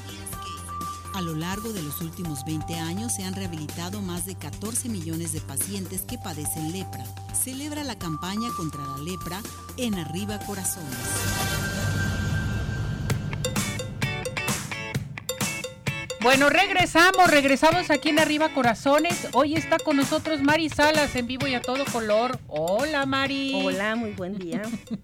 [1.21, 5.33] A lo largo de los últimos 20 años se han rehabilitado más de 14 millones
[5.33, 7.03] de pacientes que padecen lepra.
[7.35, 9.39] Celebra la campaña contra la lepra
[9.77, 10.97] en Arriba Corazones.
[16.21, 19.27] Bueno, regresamos, regresamos aquí en Arriba Corazones.
[19.33, 22.39] Hoy está con nosotros Mari Salas en vivo y a todo color.
[22.47, 23.61] Hola Mari.
[23.63, 24.63] Hola, muy buen día.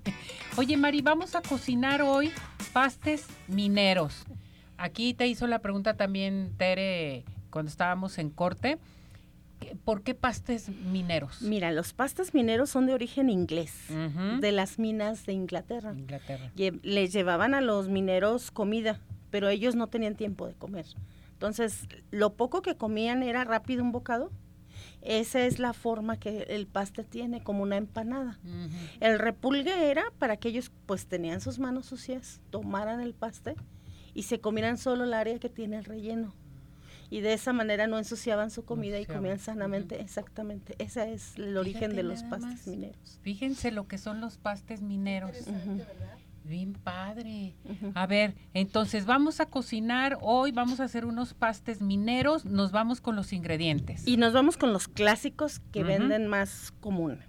[0.58, 2.34] Oye Mari, vamos a cocinar hoy
[2.74, 4.26] pastes mineros.
[4.78, 8.78] Aquí te hizo la pregunta también Tere cuando estábamos en corte.
[9.84, 11.42] ¿Por qué pastes mineros?
[11.42, 13.74] Mira, los pastes mineros son de origen inglés,
[14.40, 15.94] de las minas de Inglaterra.
[15.94, 16.52] Inglaterra.
[16.84, 19.00] Les llevaban a los mineros comida,
[19.32, 20.86] pero ellos no tenían tiempo de comer.
[21.34, 24.32] Entonces, lo poco que comían era rápido un bocado.
[25.02, 28.38] Esa es la forma que el paste tiene, como una empanada.
[29.00, 33.56] El repulgue era para que ellos pues tenían sus manos sucias, tomaran el paste
[34.18, 36.34] y se comieran solo el área que tiene el relleno.
[37.12, 40.74] Y de esa manera no ensuciaban su comida y comían sanamente, exactamente.
[40.80, 42.68] Ese es el origen de los pastes más.
[42.68, 43.20] mineros.
[43.22, 45.38] Fíjense lo que son los pastes mineros.
[46.44, 47.54] Bien padre.
[47.94, 53.02] A ver, entonces vamos a cocinar hoy, vamos a hacer unos pastes mineros, nos vamos
[53.02, 54.08] con los ingredientes.
[54.08, 57.20] Y nos vamos con los clásicos que venden más común.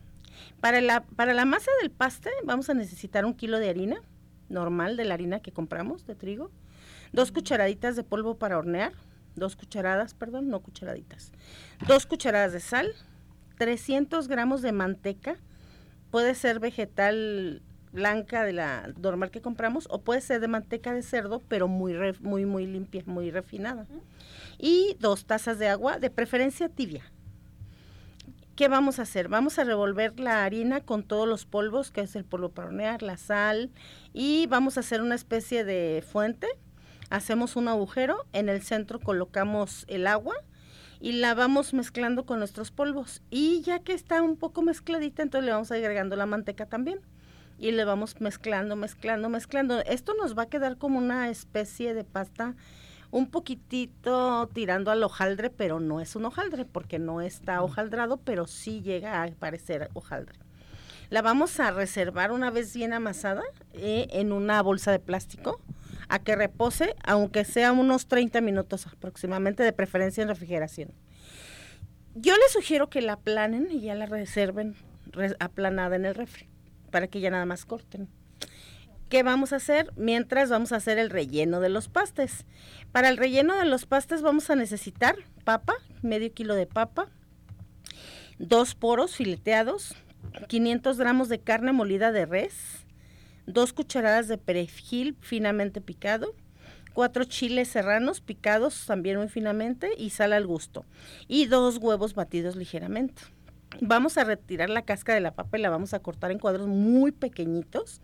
[0.62, 4.00] Para la, para la masa del paste vamos a necesitar un kilo de harina
[4.48, 6.50] normal, de la harina que compramos, de trigo,
[7.12, 8.92] dos cucharaditas de polvo para hornear,
[9.36, 11.32] dos cucharadas, perdón, no cucharaditas,
[11.86, 12.92] dos cucharadas de sal,
[13.58, 15.36] 300 gramos de manteca,
[16.10, 21.02] puede ser vegetal blanca de la normal que compramos o puede ser de manteca de
[21.02, 23.86] cerdo, pero muy, re- muy, muy limpia, muy refinada.
[24.58, 27.04] Y dos tazas de agua, de preferencia tibia.
[28.56, 29.28] ¿Qué vamos a hacer?
[29.28, 33.02] Vamos a revolver la harina con todos los polvos, que es el polvo para hornear,
[33.02, 33.70] la sal,
[34.12, 36.48] y vamos a hacer una especie de fuente.
[37.10, 40.34] Hacemos un agujero, en el centro colocamos el agua
[41.00, 43.22] y la vamos mezclando con nuestros polvos.
[43.30, 47.00] Y ya que está un poco mezcladita, entonces le vamos agregando la manteca también.
[47.58, 49.80] Y le vamos mezclando, mezclando, mezclando.
[49.80, 52.54] Esto nos va a quedar como una especie de pasta
[53.10, 58.46] un poquitito tirando al hojaldre, pero no es un hojaldre porque no está hojaldrado, pero
[58.46, 60.38] sí llega a parecer hojaldre.
[61.10, 63.42] La vamos a reservar una vez bien amasada
[63.72, 65.58] eh, en una bolsa de plástico
[66.08, 70.92] a que repose, aunque sea unos 30 minutos aproximadamente, de preferencia en refrigeración.
[72.14, 74.74] Yo les sugiero que la aplanen y ya la reserven
[75.06, 76.48] re- aplanada en el refri,
[76.90, 78.08] para que ya nada más corten.
[79.08, 79.90] ¿Qué vamos a hacer?
[79.96, 82.44] Mientras vamos a hacer el relleno de los pastes.
[82.92, 87.08] Para el relleno de los pastes vamos a necesitar papa, medio kilo de papa,
[88.38, 89.94] dos poros fileteados,
[90.48, 92.86] 500 gramos de carne molida de res,
[93.48, 96.34] dos cucharadas de perejil finamente picado,
[96.92, 100.84] cuatro chiles serranos picados también muy finamente y sal al gusto,
[101.26, 103.22] y dos huevos batidos ligeramente.
[103.80, 106.66] Vamos a retirar la cáscara de la papa y la vamos a cortar en cuadros
[106.68, 108.00] muy pequeñitos.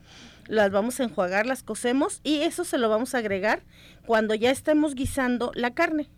[0.46, 3.62] Las vamos a enjuagar, las cocemos y eso se lo vamos a agregar
[4.06, 6.10] cuando ya estemos guisando la carne.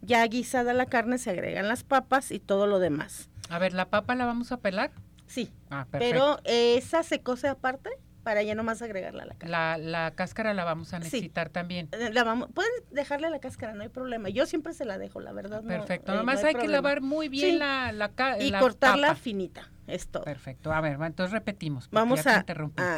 [0.00, 3.30] Ya guisada la carne se agregan las papas y todo lo demás.
[3.48, 4.92] A ver, ¿la papa la vamos a pelar?
[5.26, 6.14] Sí, Ah, perfecto.
[6.14, 7.90] pero esa se cose aparte
[8.24, 9.50] para ya nomás agregarla a la carne.
[9.52, 11.04] la, la cáscara la vamos a Sí.
[11.04, 11.88] necesitar también.
[11.92, 14.30] Eh, La vamos, pueden dejarle la cáscara, no hay problema.
[14.30, 15.62] Yo siempre se la dejo, la verdad.
[15.62, 16.10] no, Perfecto.
[16.10, 17.58] eh, no Nomás hay, que lavar muy bien Sí.
[17.58, 18.10] la, la,
[18.40, 20.24] y la cortarla finita, es todo.
[20.24, 20.72] Perfecto.
[20.72, 21.88] A ver, entonces repetimos.
[21.92, 22.44] Vamos a,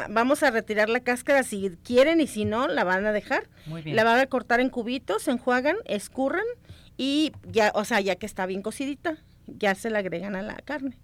[0.09, 3.49] vamos a retirar la cáscara si quieren y si no, la van a dejar.
[3.65, 3.95] Muy bien.
[3.95, 6.45] La van a cortar en cubitos, se enjuagan, escurran
[6.95, 10.55] y ya, o sea, ya que está bien cocidita, ya se la agregan a la
[10.55, 10.97] carne.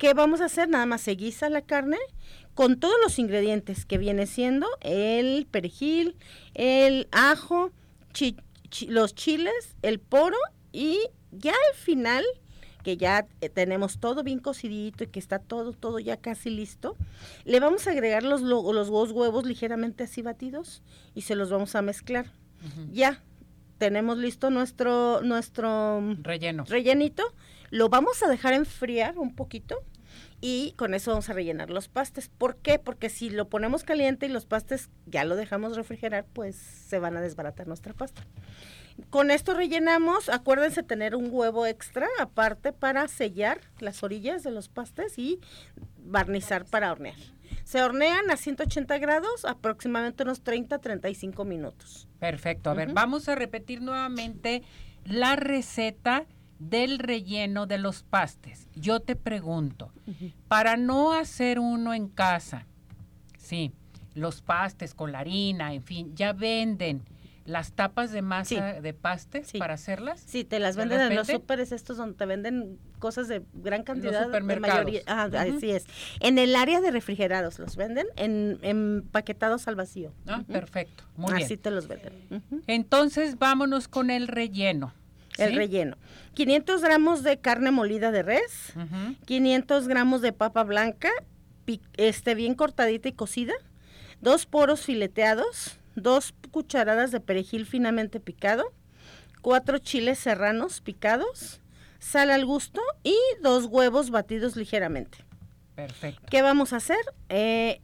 [0.00, 0.66] ¿Qué vamos a hacer?
[0.70, 1.98] Nada más se guisa la carne
[2.54, 6.16] con todos los ingredientes que viene siendo el perejil,
[6.54, 7.70] el ajo,
[8.88, 10.38] los chiles, el poro
[10.72, 10.98] y
[11.32, 12.24] ya al final
[12.82, 16.96] que ya eh, tenemos todo bien cocidito y que está todo, todo ya casi listo,
[17.44, 20.82] le vamos a agregar los, los dos huevos ligeramente así batidos
[21.14, 22.32] y se los vamos a mezclar.
[22.90, 23.22] Ya
[23.76, 26.64] tenemos listo nuestro, nuestro relleno.
[26.64, 27.34] rellenito,
[27.68, 29.82] lo vamos a dejar enfriar un poquito
[30.40, 32.28] y con eso vamos a rellenar los pastes.
[32.28, 32.78] ¿Por qué?
[32.78, 37.16] Porque si lo ponemos caliente y los pastes ya lo dejamos refrigerar, pues se van
[37.16, 38.26] a desbaratar nuestra pasta.
[39.08, 44.68] Con esto rellenamos, acuérdense tener un huevo extra aparte para sellar las orillas de los
[44.68, 45.40] pastes y
[45.98, 47.16] barnizar para hornear.
[47.64, 52.08] Se hornean a 180 grados aproximadamente unos 30-35 minutos.
[52.18, 52.70] Perfecto.
[52.70, 54.62] A ver, vamos a repetir nuevamente
[55.04, 56.26] la receta
[56.60, 58.68] del relleno de los pastes.
[58.76, 59.92] Yo te pregunto,
[60.46, 62.66] para no hacer uno en casa,
[63.36, 63.72] sí,
[64.14, 67.02] los pastes con la harina, en fin, ya venden
[67.46, 70.22] las tapas de masa de pastes para hacerlas?
[70.24, 74.28] Sí, te las venden en los súperes estos donde te venden cosas de gran cantidad.
[74.28, 75.86] de mayoría, Así es.
[76.20, 80.12] En el área de refrigerados los venden, en empaquetados al vacío.
[80.28, 81.04] Ah, perfecto.
[81.16, 81.44] Muy bien.
[81.44, 82.12] Así te los venden.
[82.66, 84.92] Entonces, vámonos con el relleno.
[85.38, 85.96] El relleno.
[86.34, 88.72] 500 gramos de carne molida de res,
[89.26, 91.10] 500 gramos de papa blanca,
[91.96, 93.54] este, bien cortadita y cocida,
[94.20, 98.72] dos poros fileteados, dos cucharadas de perejil finamente picado,
[99.40, 101.60] cuatro chiles serranos picados,
[101.98, 105.18] sal al gusto y dos huevos batidos ligeramente.
[105.74, 106.26] Perfecto.
[106.30, 107.00] ¿Qué vamos a hacer?
[107.28, 107.80] Eh,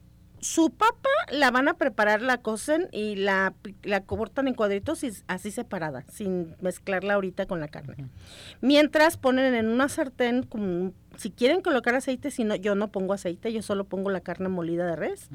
[0.47, 5.11] su papa la van a preparar, la cocen y la, la cortan en cuadritos y
[5.27, 8.09] así separada, sin mezclarla ahorita con la carne.
[8.61, 10.49] Mientras ponen en una sartén,
[11.17, 14.49] si quieren colocar aceite, si no, yo no pongo aceite, yo solo pongo la carne
[14.49, 15.29] molida de res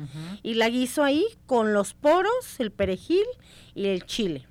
[0.44, 3.26] y la guiso ahí con los poros, el perejil
[3.76, 4.48] y el chile.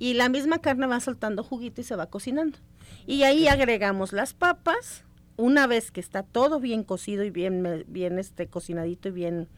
[0.00, 2.58] Y la misma carne va soltando juguito y se va cocinando.
[3.06, 5.04] Y ahí agregamos las papas,
[5.36, 9.48] una vez que está todo bien cocido y bien, bien este, cocinadito y bien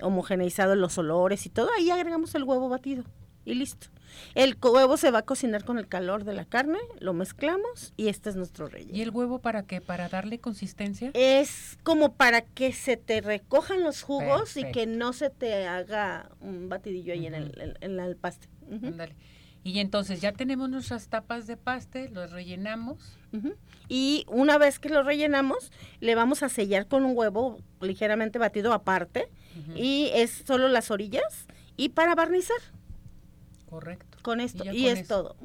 [0.00, 3.04] homogeneizado los olores y todo, ahí agregamos el huevo batido
[3.44, 3.88] y listo.
[4.34, 8.08] El huevo se va a cocinar con el calor de la carne, lo mezclamos y
[8.08, 8.96] este es nuestro relleno.
[8.96, 9.80] ¿Y el huevo para qué?
[9.80, 11.10] ¿Para darle consistencia?
[11.14, 16.30] Es como para que se te recojan los jugos y que no se te haga
[16.40, 18.48] un batidillo ahí en, el, en, el paste.
[19.64, 23.18] Y entonces ya tenemos nuestras tapas de paste, los rellenamos.
[23.88, 28.72] Y una vez que lo rellenamos, le vamos a sellar con un huevo ligeramente batido
[28.72, 29.28] aparte.
[29.74, 32.56] Y es solo las orillas y para barnizar.
[33.68, 34.18] Correcto.
[34.22, 34.64] Con esto.
[34.72, 35.36] Y, es todo.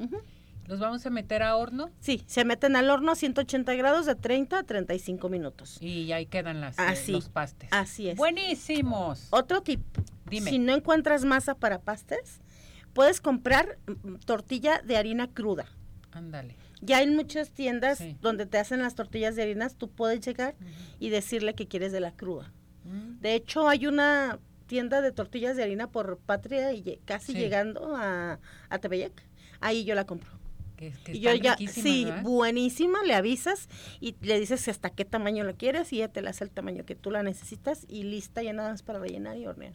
[0.68, 1.92] ¿Los vamos a meter a horno?
[2.00, 5.78] Sí, se meten al horno a 180 grados de 30 a 35 minutos.
[5.82, 7.70] Y ahí quedan las, eh, los pastes.
[7.72, 8.18] Así es.
[8.18, 9.28] Buenísimos.
[9.32, 9.82] Otro tip.
[10.30, 10.50] Dime.
[10.50, 12.40] Si no encuentras masa para pastes,
[12.94, 15.66] puedes comprar mm, tortilla de harina cruda.
[16.12, 16.56] Ándale.
[16.82, 20.56] Ya hay muchas tiendas donde te hacen las tortillas de harinas, tú puedes llegar
[21.00, 22.52] y decirle que quieres de la cruda.
[22.84, 23.20] Mm.
[23.20, 28.40] De hecho, hay una tienda de tortillas de harina por Patria y casi llegando a,
[28.70, 28.80] a.
[29.60, 30.32] Ahí yo la compro.
[31.08, 33.70] y yo ya, sí, buenísima, le avisas
[34.00, 36.86] y le dices hasta qué tamaño lo quieres y ya te la hace el tamaño
[36.86, 39.74] que tú la necesitas y lista ya nada más para rellenar y hornear.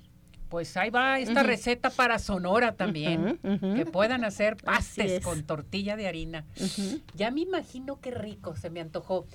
[0.48, 3.38] Pues ahí va esta receta para Sonora también,
[3.76, 6.46] que puedan hacer pastes con tortilla de harina.
[7.14, 9.26] Ya me imagino qué rico, se me antojó.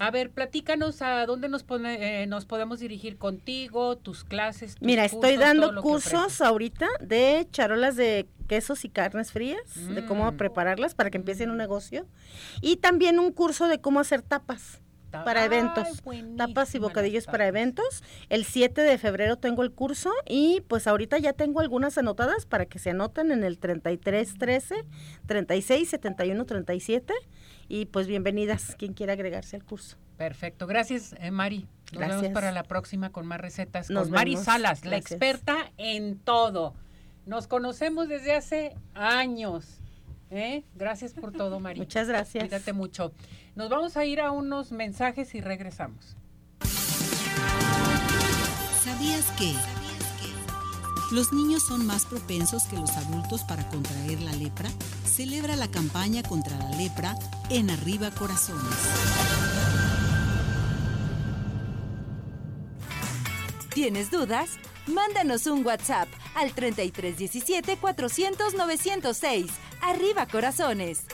[0.00, 4.76] A ver, platícanos a dónde nos, pone, eh, nos podemos dirigir contigo, tus clases.
[4.80, 9.60] Mira, estoy dando cursos ahorita de charolas de quesos y carnes frías,
[9.94, 10.36] de cómo mm.
[10.36, 12.06] prepararlas para que empiecen un negocio.
[12.60, 14.80] Y también un curso de cómo hacer tapas
[15.10, 16.02] para eventos,
[16.36, 18.02] tapas y bocadillos para eventos.
[18.28, 22.66] El 7 de febrero tengo el curso y pues ahorita ya tengo algunas anotadas para
[22.66, 24.84] que se anoten en el 33 13
[25.26, 27.14] 36 71 37
[27.68, 29.96] y pues bienvenidas quien quiera agregarse al curso.
[30.16, 31.68] Perfecto, gracias eh, Mari.
[31.92, 36.74] Nos vemos para la próxima con más recetas con Mari Salas, la experta en todo.
[37.26, 39.80] Nos conocemos desde hace años.
[40.30, 40.64] ¿eh?
[40.74, 41.78] Gracias por todo, Mari.
[41.78, 42.44] Muchas gracias.
[42.44, 43.12] Cuídate mucho.
[43.54, 46.16] Nos vamos a ir a unos mensajes y regresamos.
[48.82, 49.54] ¿Sabías que?
[51.10, 54.68] Los niños son más propensos que los adultos para contraer la lepra.
[55.06, 57.16] Celebra la campaña contra la lepra
[57.48, 58.62] en Arriba Corazones.
[63.72, 64.50] ¿Tienes dudas?
[64.86, 69.50] Mándanos un WhatsApp al 3317 400 906.
[69.80, 71.06] Arriba Corazones.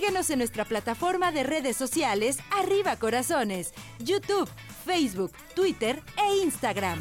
[0.00, 4.48] Síguenos en nuestra plataforma de redes sociales Arriba Corazones, YouTube,
[4.86, 6.98] Facebook, Twitter e Instagram.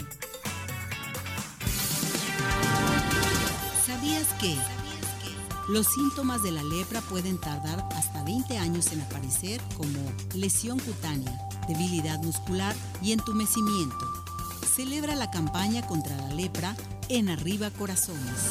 [3.85, 4.53] ¿Sabías que?
[5.69, 11.39] Los síntomas de la lepra pueden tardar hasta 20 años en aparecer como lesión cutánea,
[11.69, 13.95] debilidad muscular y entumecimiento.
[14.75, 16.75] Celebra la campaña contra la lepra
[17.07, 18.49] en Arriba Corazones.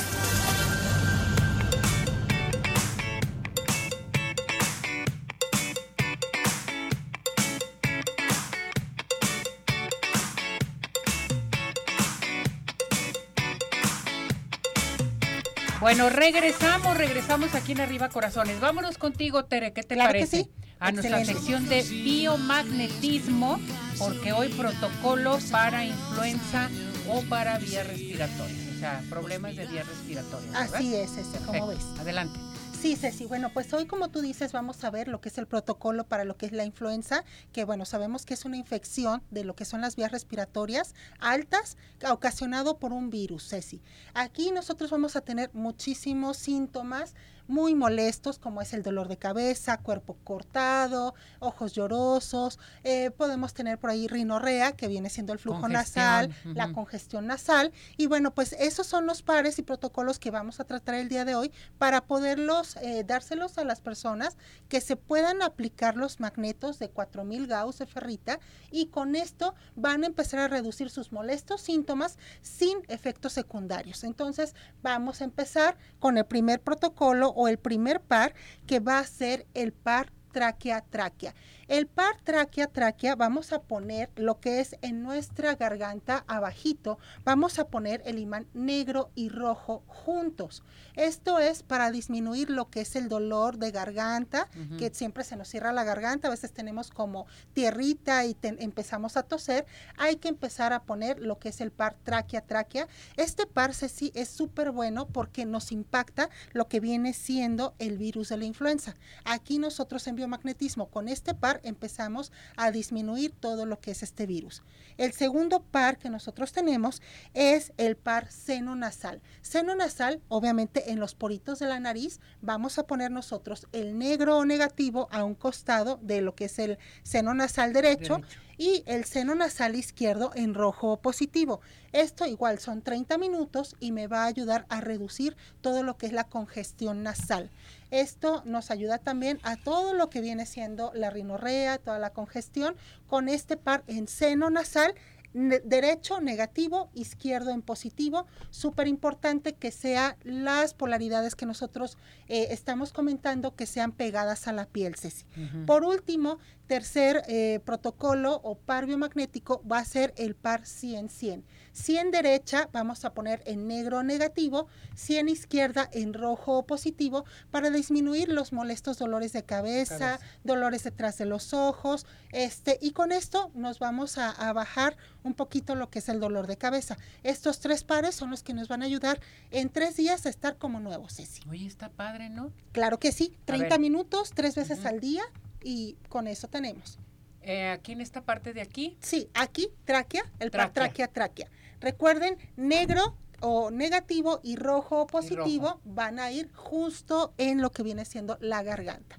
[15.88, 18.60] Bueno, regresamos, regresamos aquí en Arriba Corazones.
[18.60, 20.42] Vámonos contigo, Tere, ¿qué te Claro que parece?
[20.42, 20.50] sí.
[20.78, 23.58] A nuestra sección de biomagnetismo,
[23.98, 26.68] porque hoy protocolos para influenza
[27.08, 30.52] o para vías respiratorias, o sea, problemas de vías respiratorias.
[30.52, 30.74] ¿verdad?
[30.74, 31.84] Así es, ese, ¿cómo Ok, ves?
[31.98, 32.38] Adelante.
[32.80, 33.26] Sí, Ceci.
[33.26, 36.22] Bueno, pues hoy, como tú dices, vamos a ver lo que es el protocolo para
[36.22, 39.64] lo que es la influenza, que bueno, sabemos que es una infección de lo que
[39.64, 41.76] son las vías respiratorias altas
[42.08, 43.82] ocasionado por un virus, Ceci.
[44.14, 47.16] Aquí nosotros vamos a tener muchísimos síntomas
[47.48, 53.78] muy molestos, como es el dolor de cabeza, cuerpo cortado, ojos llorosos, eh, podemos tener
[53.78, 58.34] por ahí rinorrea, que viene siendo el flujo Congestión, nasal, la congestión nasal, y bueno,
[58.34, 61.50] pues esos son los pares y protocolos que vamos a tratar el día de hoy
[61.78, 64.36] para poderlos, eh, dárselos a las personas
[64.68, 68.38] que se puedan aplicar los magnetos de 4000 Gauss de ferrita
[68.70, 74.04] y con esto van a empezar a reducir sus molestos síntomas sin efectos secundarios.
[74.04, 78.34] Entonces, vamos a empezar con el primer protocolo o el primer par
[78.66, 81.34] que va a ser el par tráquea-tráquea.
[81.68, 87.66] El par tráquea-tráquea vamos a poner lo que es en nuestra garganta abajito, vamos a
[87.68, 90.62] poner el imán negro y rojo juntos.
[90.96, 94.48] Esto es para disminuir lo que es el dolor de garganta,
[94.78, 99.16] que siempre se nos cierra la garganta, a veces tenemos como tierrita y te- empezamos
[99.16, 99.66] a toser.
[99.98, 102.88] Hay que empezar a poner lo que es el par tráquea-tráquea.
[103.16, 108.30] Este par sí es súper bueno porque nos impacta lo que viene siendo el virus
[108.30, 108.96] de la influenza.
[109.24, 114.26] Aquí nosotros en biomagnetismo con este par empezamos a disminuir todo lo que es este
[114.26, 114.62] virus.
[114.96, 117.02] El segundo par que nosotros tenemos
[117.34, 119.20] es el par seno nasal.
[119.42, 124.44] Seno nasal, obviamente en los poritos de la nariz, vamos a poner nosotros el negro
[124.44, 128.20] negativo a un costado de lo que es el seno nasal Derecho.
[128.58, 131.60] Y el seno nasal izquierdo en rojo positivo.
[131.92, 136.06] Esto igual son 30 minutos y me va a ayudar a reducir todo lo que
[136.06, 137.50] es la congestión nasal.
[137.90, 142.76] Esto nos ayuda también a todo lo que viene siendo la rinorrea, toda la congestión,
[143.06, 144.94] con este par en seno nasal
[145.38, 148.26] ne- derecho negativo, izquierdo en positivo.
[148.50, 154.52] Súper importante que sean las polaridades que nosotros eh, estamos comentando que sean pegadas a
[154.52, 155.24] la piel, Ceci.
[155.66, 161.44] Por último, tercer eh, protocolo o par biomagnético va a ser el par 100-100.
[161.78, 164.66] 100 derecha vamos a poner en negro negativo,
[164.96, 170.20] 100 izquierda en rojo positivo para disminuir los molestos dolores de cabeza, Cabeza.
[170.44, 175.34] dolores detrás de los ojos, este y con esto nos vamos a, a bajar un
[175.34, 176.96] poquito lo que es el dolor de cabeza.
[177.22, 179.20] Estos tres pares son los que nos van a ayudar
[179.50, 181.42] en tres días a estar como nuevos, Ceci.
[181.48, 182.52] Oye, está padre, ¿no?
[182.72, 183.80] Claro que sí, A 30 ver.
[183.80, 185.22] minutos, tres veces al día
[185.62, 186.98] y con eso tenemos.
[187.42, 191.48] Eh, aquí en esta parte de aquí, Sí, aquí tráquea, el par tráquea, tráquea.
[191.80, 197.82] Recuerden, negro o negativo y rojo o positivo van a ir justo en lo que
[197.82, 199.16] viene siendo la garganta.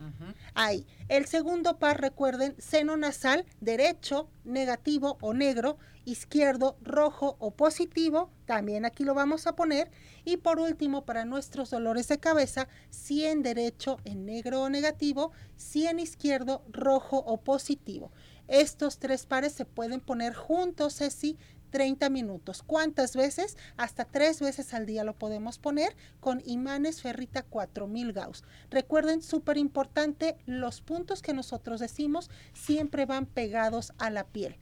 [0.53, 0.85] Ahí.
[1.07, 8.85] El segundo par, recuerden, seno nasal, derecho, negativo o negro, izquierdo, rojo o positivo, también
[8.85, 9.91] aquí lo vamos a poner.
[10.25, 15.99] Y por último, para nuestros dolores de cabeza, 100 derecho en negro o negativo, 100
[15.99, 18.11] izquierdo, rojo o positivo.
[18.47, 21.37] Estos tres pares se pueden poner juntos, Ceci,
[21.69, 22.63] 30 minutos.
[22.63, 23.57] ¿Cuántas veces?
[23.77, 28.43] Hasta tres veces al día lo podemos poner con imanes ferrita 4000 Gauss.
[28.69, 34.57] Recuerden, súper importante, los puntos que nosotros decimos siempre van pegados a la piel.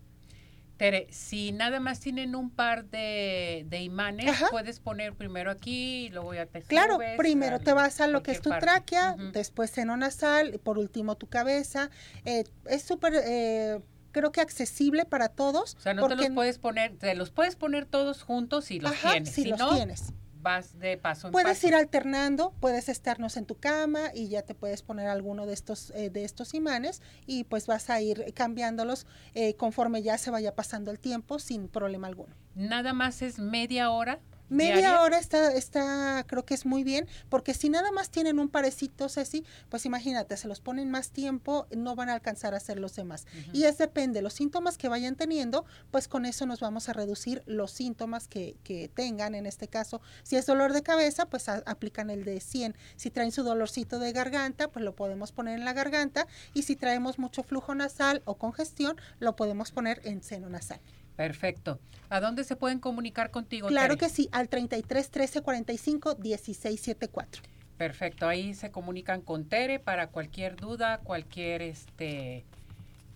[0.78, 4.46] Tere, si nada más tienen un par de, de imanes, Ajá.
[4.52, 8.06] puedes poner primero aquí y luego ya te Claro, subes primero al- te vas a
[8.06, 8.68] lo que es tu parte.
[8.68, 11.90] tráquea, después seno nasal, y por último tu cabeza.
[12.26, 13.80] Eh, es súper, eh,
[14.12, 15.76] creo que accesible para todos.
[15.76, 18.80] O sea, no te porque- los puedes poner, te los puedes poner todos juntos si
[18.80, 19.30] los Ajá, tienes.
[19.34, 20.14] si si los no, tienes.
[20.40, 21.68] vas de paso en Puedes paso.
[21.68, 25.90] ir alternando, puedes estarnos en tu cama y ya te puedes poner alguno de estos,
[25.92, 30.56] eh, de estos imanes y pues vas a ir cambiándolos eh, conforme ya se vaya
[30.56, 32.34] pasando el tiempo sin problema alguno.
[32.56, 34.20] Nada más es media hora
[34.50, 38.50] Media hora está, está, creo que es muy bien, porque si nada más tienen un
[38.50, 42.80] parecito, Ceci, pues imagínate, se los ponen más tiempo, no van a alcanzar a hacer
[42.80, 43.26] los demás.
[43.54, 47.44] Y es depende, los síntomas que vayan teniendo, pues con eso nos vamos a reducir
[47.46, 52.10] los síntomas que, que tengan, en este caso, si es dolor de cabeza, pues aplican
[52.10, 52.76] el de 100.
[52.96, 56.76] Si traen su dolorcito de garganta, pues lo podemos poner en la garganta, y si
[56.76, 60.80] traemos mucho flujo nasal o congestión, lo podemos poner en seno nasal.
[61.18, 61.80] Perfecto.
[62.10, 63.68] ¿A dónde se pueden comunicar contigo?
[63.68, 67.42] Claro que sí, al 33 13 45 16 74.
[67.78, 72.46] Perfecto, ahí se comunican con Tere para cualquier duda, cualquier este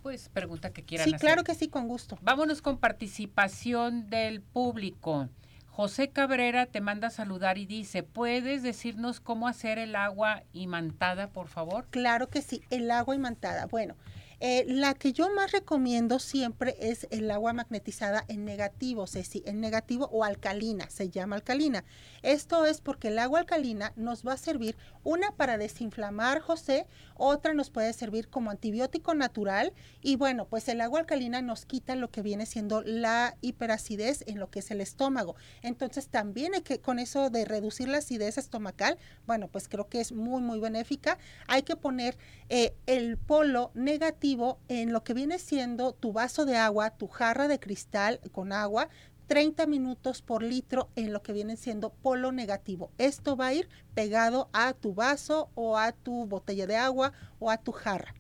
[0.04, 1.20] pues pregunta que quieran sí, hacer.
[1.20, 2.18] Sí, claro que sí, con gusto.
[2.22, 5.30] Vámonos con participación del público.
[5.70, 11.48] José Cabrera te manda saludar y dice, ¿puedes decirnos cómo hacer el agua imantada, por
[11.48, 11.86] favor?
[11.92, 13.68] Claro que sí, el agua imantada.
[13.68, 13.96] Bueno,
[14.44, 19.62] eh, la que yo más recomiendo siempre es el agua magnetizada en negativo, Ceci, en
[19.62, 21.84] negativo o alcalina, se llama alcalina.
[22.24, 27.54] Esto es porque el agua alcalina nos va a servir una para desinflamar, José, otra
[27.54, 32.10] nos puede servir como antibiótico natural y bueno, pues el agua alcalina nos quita lo
[32.10, 35.36] que viene siendo la hiperacidez en lo que es el estómago.
[35.62, 40.02] Entonces también hay que con eso de reducir la acidez estomacal, bueno, pues creo que
[40.02, 41.20] es muy muy benéfica.
[41.48, 42.18] Hay que poner
[42.50, 44.31] eh, el polo negativo
[44.68, 48.88] en lo que viene siendo tu vaso de agua, tu jarra de cristal con agua,
[49.28, 52.92] 30 minutos por litro en lo que viene siendo polo negativo.
[52.98, 57.50] Esto va a ir pegado a tu vaso o a tu botella de agua o
[57.50, 58.14] a tu jarra.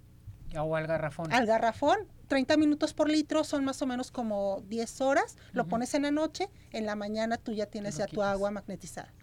[0.57, 1.32] O al garrafón.
[1.32, 5.38] Al garrafón, 30 minutos por litro son más o menos como 10 horas.
[5.53, 9.14] Lo pones en la noche, en la mañana tú ya tienes ya tu agua magnetizada.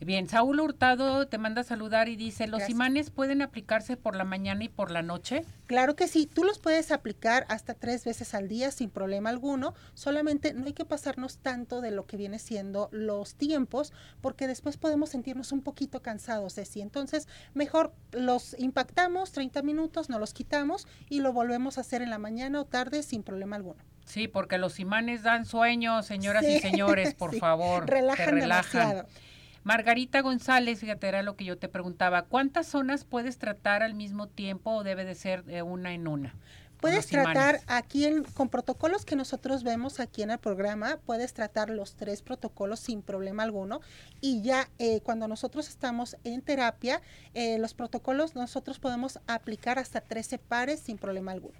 [0.00, 4.24] Bien, Saúl Hurtado te manda a saludar y dice, ¿los imanes pueden aplicarse por la
[4.24, 5.44] mañana y por la noche?
[5.66, 9.74] Claro que sí, tú los puedes aplicar hasta tres veces al día sin problema alguno,
[9.94, 14.76] solamente no hay que pasarnos tanto de lo que viene siendo los tiempos, porque después
[14.76, 16.80] podemos sentirnos un poquito cansados de sí.
[16.80, 22.10] Entonces, mejor los impactamos 30 minutos, no los quitamos y lo volvemos a hacer en
[22.10, 23.82] la mañana o tarde sin problema alguno.
[24.04, 27.88] Sí, porque los imanes dan sueño, señoras y señores, por favor.
[27.88, 28.88] Relajan, te relajan.
[28.88, 29.33] Demasiado.
[29.64, 34.28] Margarita González, fíjate, era lo que yo te preguntaba, ¿cuántas zonas puedes tratar al mismo
[34.28, 36.34] tiempo o debe de ser de una en una?
[36.80, 41.70] Puedes tratar aquí en, con protocolos que nosotros vemos aquí en el programa, puedes tratar
[41.70, 43.80] los tres protocolos sin problema alguno
[44.20, 47.00] y ya eh, cuando nosotros estamos en terapia,
[47.32, 51.58] eh, los protocolos nosotros podemos aplicar hasta 13 pares sin problema alguno.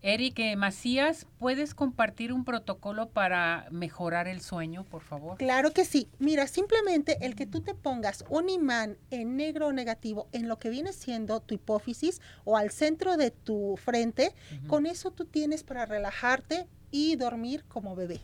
[0.00, 5.38] Eric Macías, ¿puedes compartir un protocolo para mejorar el sueño, por favor?
[5.38, 6.08] Claro que sí.
[6.20, 10.60] Mira, simplemente el que tú te pongas un imán en negro o negativo en lo
[10.60, 14.34] que viene siendo tu hipófisis o al centro de tu frente,
[14.68, 18.20] con eso tú tienes para relajarte y dormir como bebé.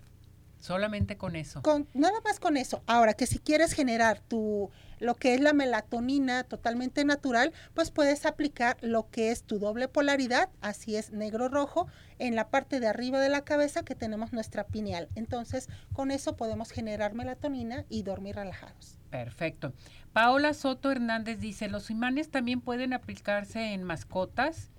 [0.64, 1.61] Solamente con eso.
[1.61, 2.83] Con, nada más con eso.
[2.87, 4.70] Ahora que si quieres generar tu
[5.05, 9.86] lo que es la melatonina totalmente natural, pues puedes aplicar lo que es tu doble
[9.86, 11.86] polaridad, así es negro-rojo,
[12.18, 15.09] en la parte de arriba de la cabeza que tenemos nuestra pineal.
[15.14, 18.98] Entonces, con eso podemos generar melatonina y dormir relajados.
[19.11, 19.72] Perfecto.
[20.12, 24.70] Paola Soto Hernández dice, ¿los imanes también pueden aplicarse en mascotas?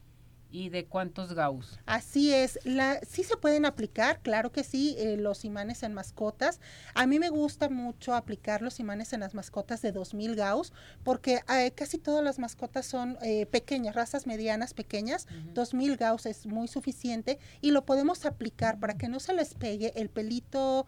[0.52, 1.80] Y de cuántos Gauss.
[1.86, 6.60] Así es, la, sí se pueden aplicar, claro que sí, eh, los imanes en mascotas.
[6.94, 10.72] A mí me gusta mucho aplicar los imanes en las mascotas de 2000 Gauss
[11.04, 15.28] porque eh, casi todas las mascotas son eh, pequeñas, razas medianas pequeñas.
[15.54, 19.94] 2000 Gauss es muy suficiente y lo podemos aplicar para que no se les pegue
[19.96, 20.86] el pelito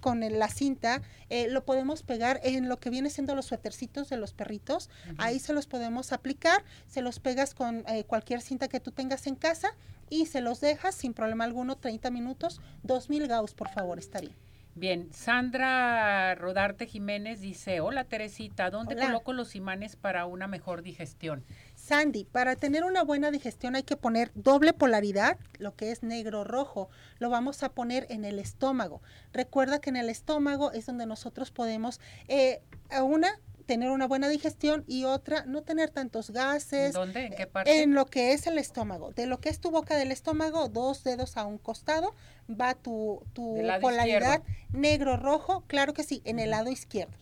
[0.00, 1.02] con la cinta.
[1.48, 4.88] lo podemos pegar en lo que viene siendo los suétercitos de los perritos.
[5.18, 9.36] Ahí se los podemos aplicar, se los pegas con cualquier cinta que tú tengas en
[9.36, 9.74] casa
[10.08, 14.34] y se los dejas sin problema alguno 30 minutos, 2000 Gauss por favor estaría.
[14.76, 21.44] Bien, Sandra Rodarte Jiménez dice, hola Teresita, ¿dónde coloco los imanes para una mejor digestión?
[21.74, 26.88] Sandy, para tener una buena digestión hay que poner doble polaridad, lo que es negro-rojo,
[27.18, 29.02] lo vamos a poner en el estómago.
[29.32, 32.62] Recuerda que en el estómago es donde nosotros podemos, eh,
[33.02, 33.40] una,
[33.70, 36.92] tener una buena digestión y otra, no tener tantos gases.
[36.92, 37.26] ¿Dónde?
[37.26, 37.84] ¿En qué parte?
[37.84, 39.12] En lo que es el estómago.
[39.12, 42.16] De lo que es tu boca del estómago, dos dedos a un costado,
[42.50, 44.42] va tu, tu polaridad
[44.72, 47.16] negro-rojo, claro que sí, en el lado izquierdo.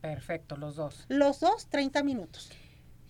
[0.00, 1.04] Perfecto, los dos.
[1.06, 2.50] Los dos, 30 minutos.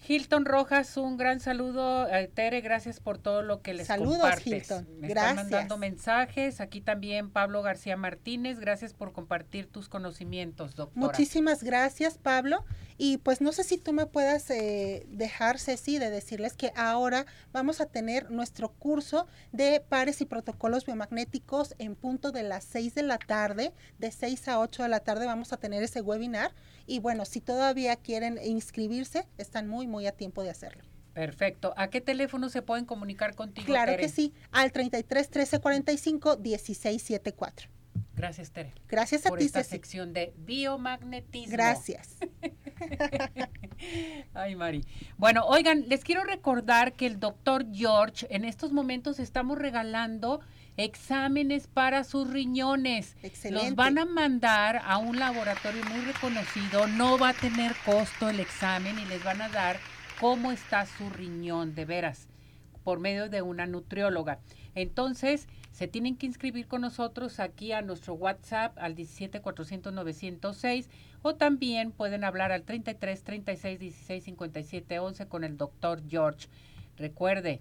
[0.07, 2.07] Hilton Rojas, un gran saludo.
[2.09, 4.47] Eh, Tere, gracias por todo lo que les Saludos, compartes.
[4.47, 4.87] Hilton.
[5.01, 5.31] Me Gracias.
[5.31, 6.61] están mandando mensajes.
[6.61, 11.07] Aquí también Pablo García Martínez, gracias por compartir tus conocimientos, doctora.
[11.07, 12.65] Muchísimas gracias, Pablo.
[12.99, 17.25] Y pues no sé si tú me puedas eh, dejar, Ceci, de decirles que ahora
[17.53, 22.95] vamos a tener nuestro curso de pares y protocolos biomagnéticos en punto de las 6
[22.95, 23.73] de la tarde.
[23.99, 26.53] De 6 a 8 de la tarde vamos a tener ese webinar.
[26.87, 30.83] Y bueno, si todavía quieren inscribirse, están muy, muy a tiempo de hacerlo.
[31.15, 31.73] Perfecto.
[31.77, 33.67] ¿A qué teléfono se pueden comunicar contigo?
[33.67, 34.03] Claro Tere?
[34.03, 37.69] que sí, al 33 13 45 16 74.
[38.17, 38.73] Gracias, Tere.
[38.89, 39.71] Gracias a por ti, esta Ceci.
[39.71, 41.53] sección de biomagnetismo.
[41.53, 42.17] Gracias.
[44.35, 44.85] Ay, Mari.
[45.17, 50.41] Bueno, oigan, les quiero recordar que el doctor George, en estos momentos estamos regalando
[50.77, 53.17] exámenes para sus riñones.
[53.23, 53.67] Excelente.
[53.67, 58.41] Los van a mandar a un laboratorio muy reconocido, no va a tener costo el
[58.41, 59.79] examen y les van a dar
[60.21, 62.29] cómo está su riñón, de veras,
[62.83, 64.39] por medio de una nutrióloga.
[64.75, 70.89] Entonces, se tienen que inscribir con nosotros aquí a nuestro WhatsApp al 17 400 906
[71.23, 76.49] o también pueden hablar al 33 36 16 57 11 con el doctor George.
[76.97, 77.61] Recuerde,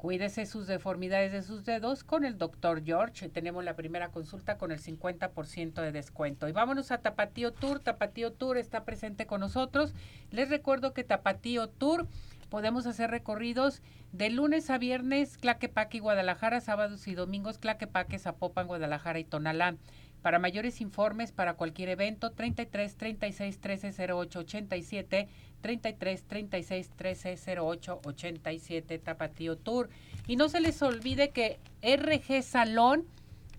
[0.00, 3.28] cuídese sus deformidades de sus dedos con el doctor George.
[3.28, 6.48] Tenemos la primera consulta con el 50% de descuento.
[6.48, 7.80] Y vámonos a Tapatío Tour.
[7.80, 9.92] Tapatío Tour está presente con nosotros.
[10.30, 12.06] Les recuerdo que Tapatío Tour
[12.48, 13.82] podemos hacer recorridos
[14.12, 19.76] de lunes a viernes, Claquepaque y Guadalajara, sábados y domingos, Claquepaque, Zapopan, Guadalajara y Tonalá.
[20.22, 25.28] Para mayores informes, para cualquier evento, 33 36 13 08 87,
[25.60, 29.88] 33 36 13 08 87, Tapatío Tour.
[30.26, 33.06] Y no se les olvide que RG Salón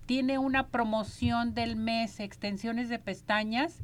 [0.06, 3.80] tiene una promoción del mes, extensiones de pestañas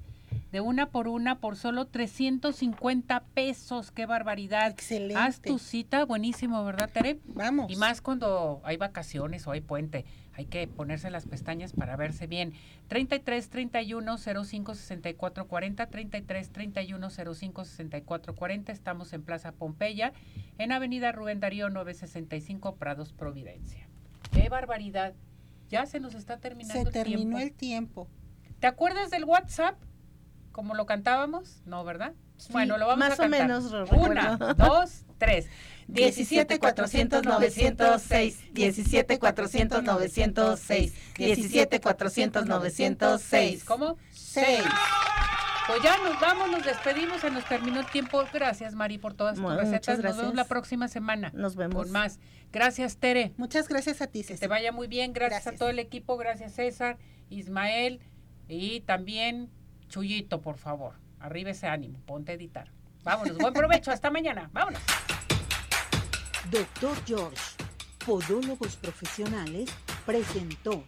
[0.52, 3.91] de una por una por solo 350 pesos.
[3.91, 4.72] ¡Qué barbaridad!
[4.72, 5.16] Excelente.
[5.16, 7.20] Haz tu cita, buenísimo, ¿verdad, Tere?
[7.26, 7.72] Vamos.
[7.72, 10.06] Y más cuando hay vacaciones o hay puente.
[10.34, 12.54] Hay que ponerse las pestañas para verse bien.
[12.88, 18.72] 33 31 05 64 40, 33 31 05 64 40.
[18.72, 20.14] Estamos en Plaza Pompeya,
[20.60, 23.88] en Avenida Rubén Darío 965, Prados, Providencia.
[24.32, 25.14] ¡Qué barbaridad!
[25.70, 27.38] Ya se nos está terminando Se el terminó tiempo.
[27.39, 28.08] el tiempo.
[28.60, 29.76] ¿Te acuerdas del WhatsApp?
[30.58, 32.14] Como lo cantábamos, ¿no, verdad?
[32.49, 33.41] bueno, lo vamos más a o cantar.
[33.41, 35.47] menos lo Una, dos, tres.
[35.88, 43.97] 17 400 906 17 400 906 17 400 906 ¿Cómo?
[44.10, 44.64] Seis.
[45.68, 48.24] Pues ya nos vamos, nos despedimos, se nos terminó el tiempo.
[48.34, 49.99] Gracias, Mari, por todas tus recetas.
[49.99, 51.30] Nos vemos la próxima semana.
[51.36, 51.84] Nos vemos.
[51.84, 52.18] Con más.
[52.51, 53.34] Gracias, Tere.
[53.38, 54.39] Muchas gracias a ti, Que Ceci.
[54.39, 55.14] te vaya muy bien.
[55.14, 55.53] Gracias, Gracias.
[55.55, 56.18] a todo el equipo.
[56.18, 56.97] Gracias, César,
[57.30, 57.99] Ismael
[58.47, 59.51] y también
[59.89, 60.93] Chuyito, por favor.
[61.19, 61.99] Arriba ese ánimo.
[62.05, 62.69] Ponte a editar.
[63.03, 63.38] Vámonos.
[63.38, 63.91] Buen provecho.
[63.91, 64.49] Hasta mañana.
[64.53, 64.81] Vámonos.
[66.51, 67.41] Doctor George,
[68.05, 69.69] Podólogos Profesionales,
[70.05, 70.83] presentó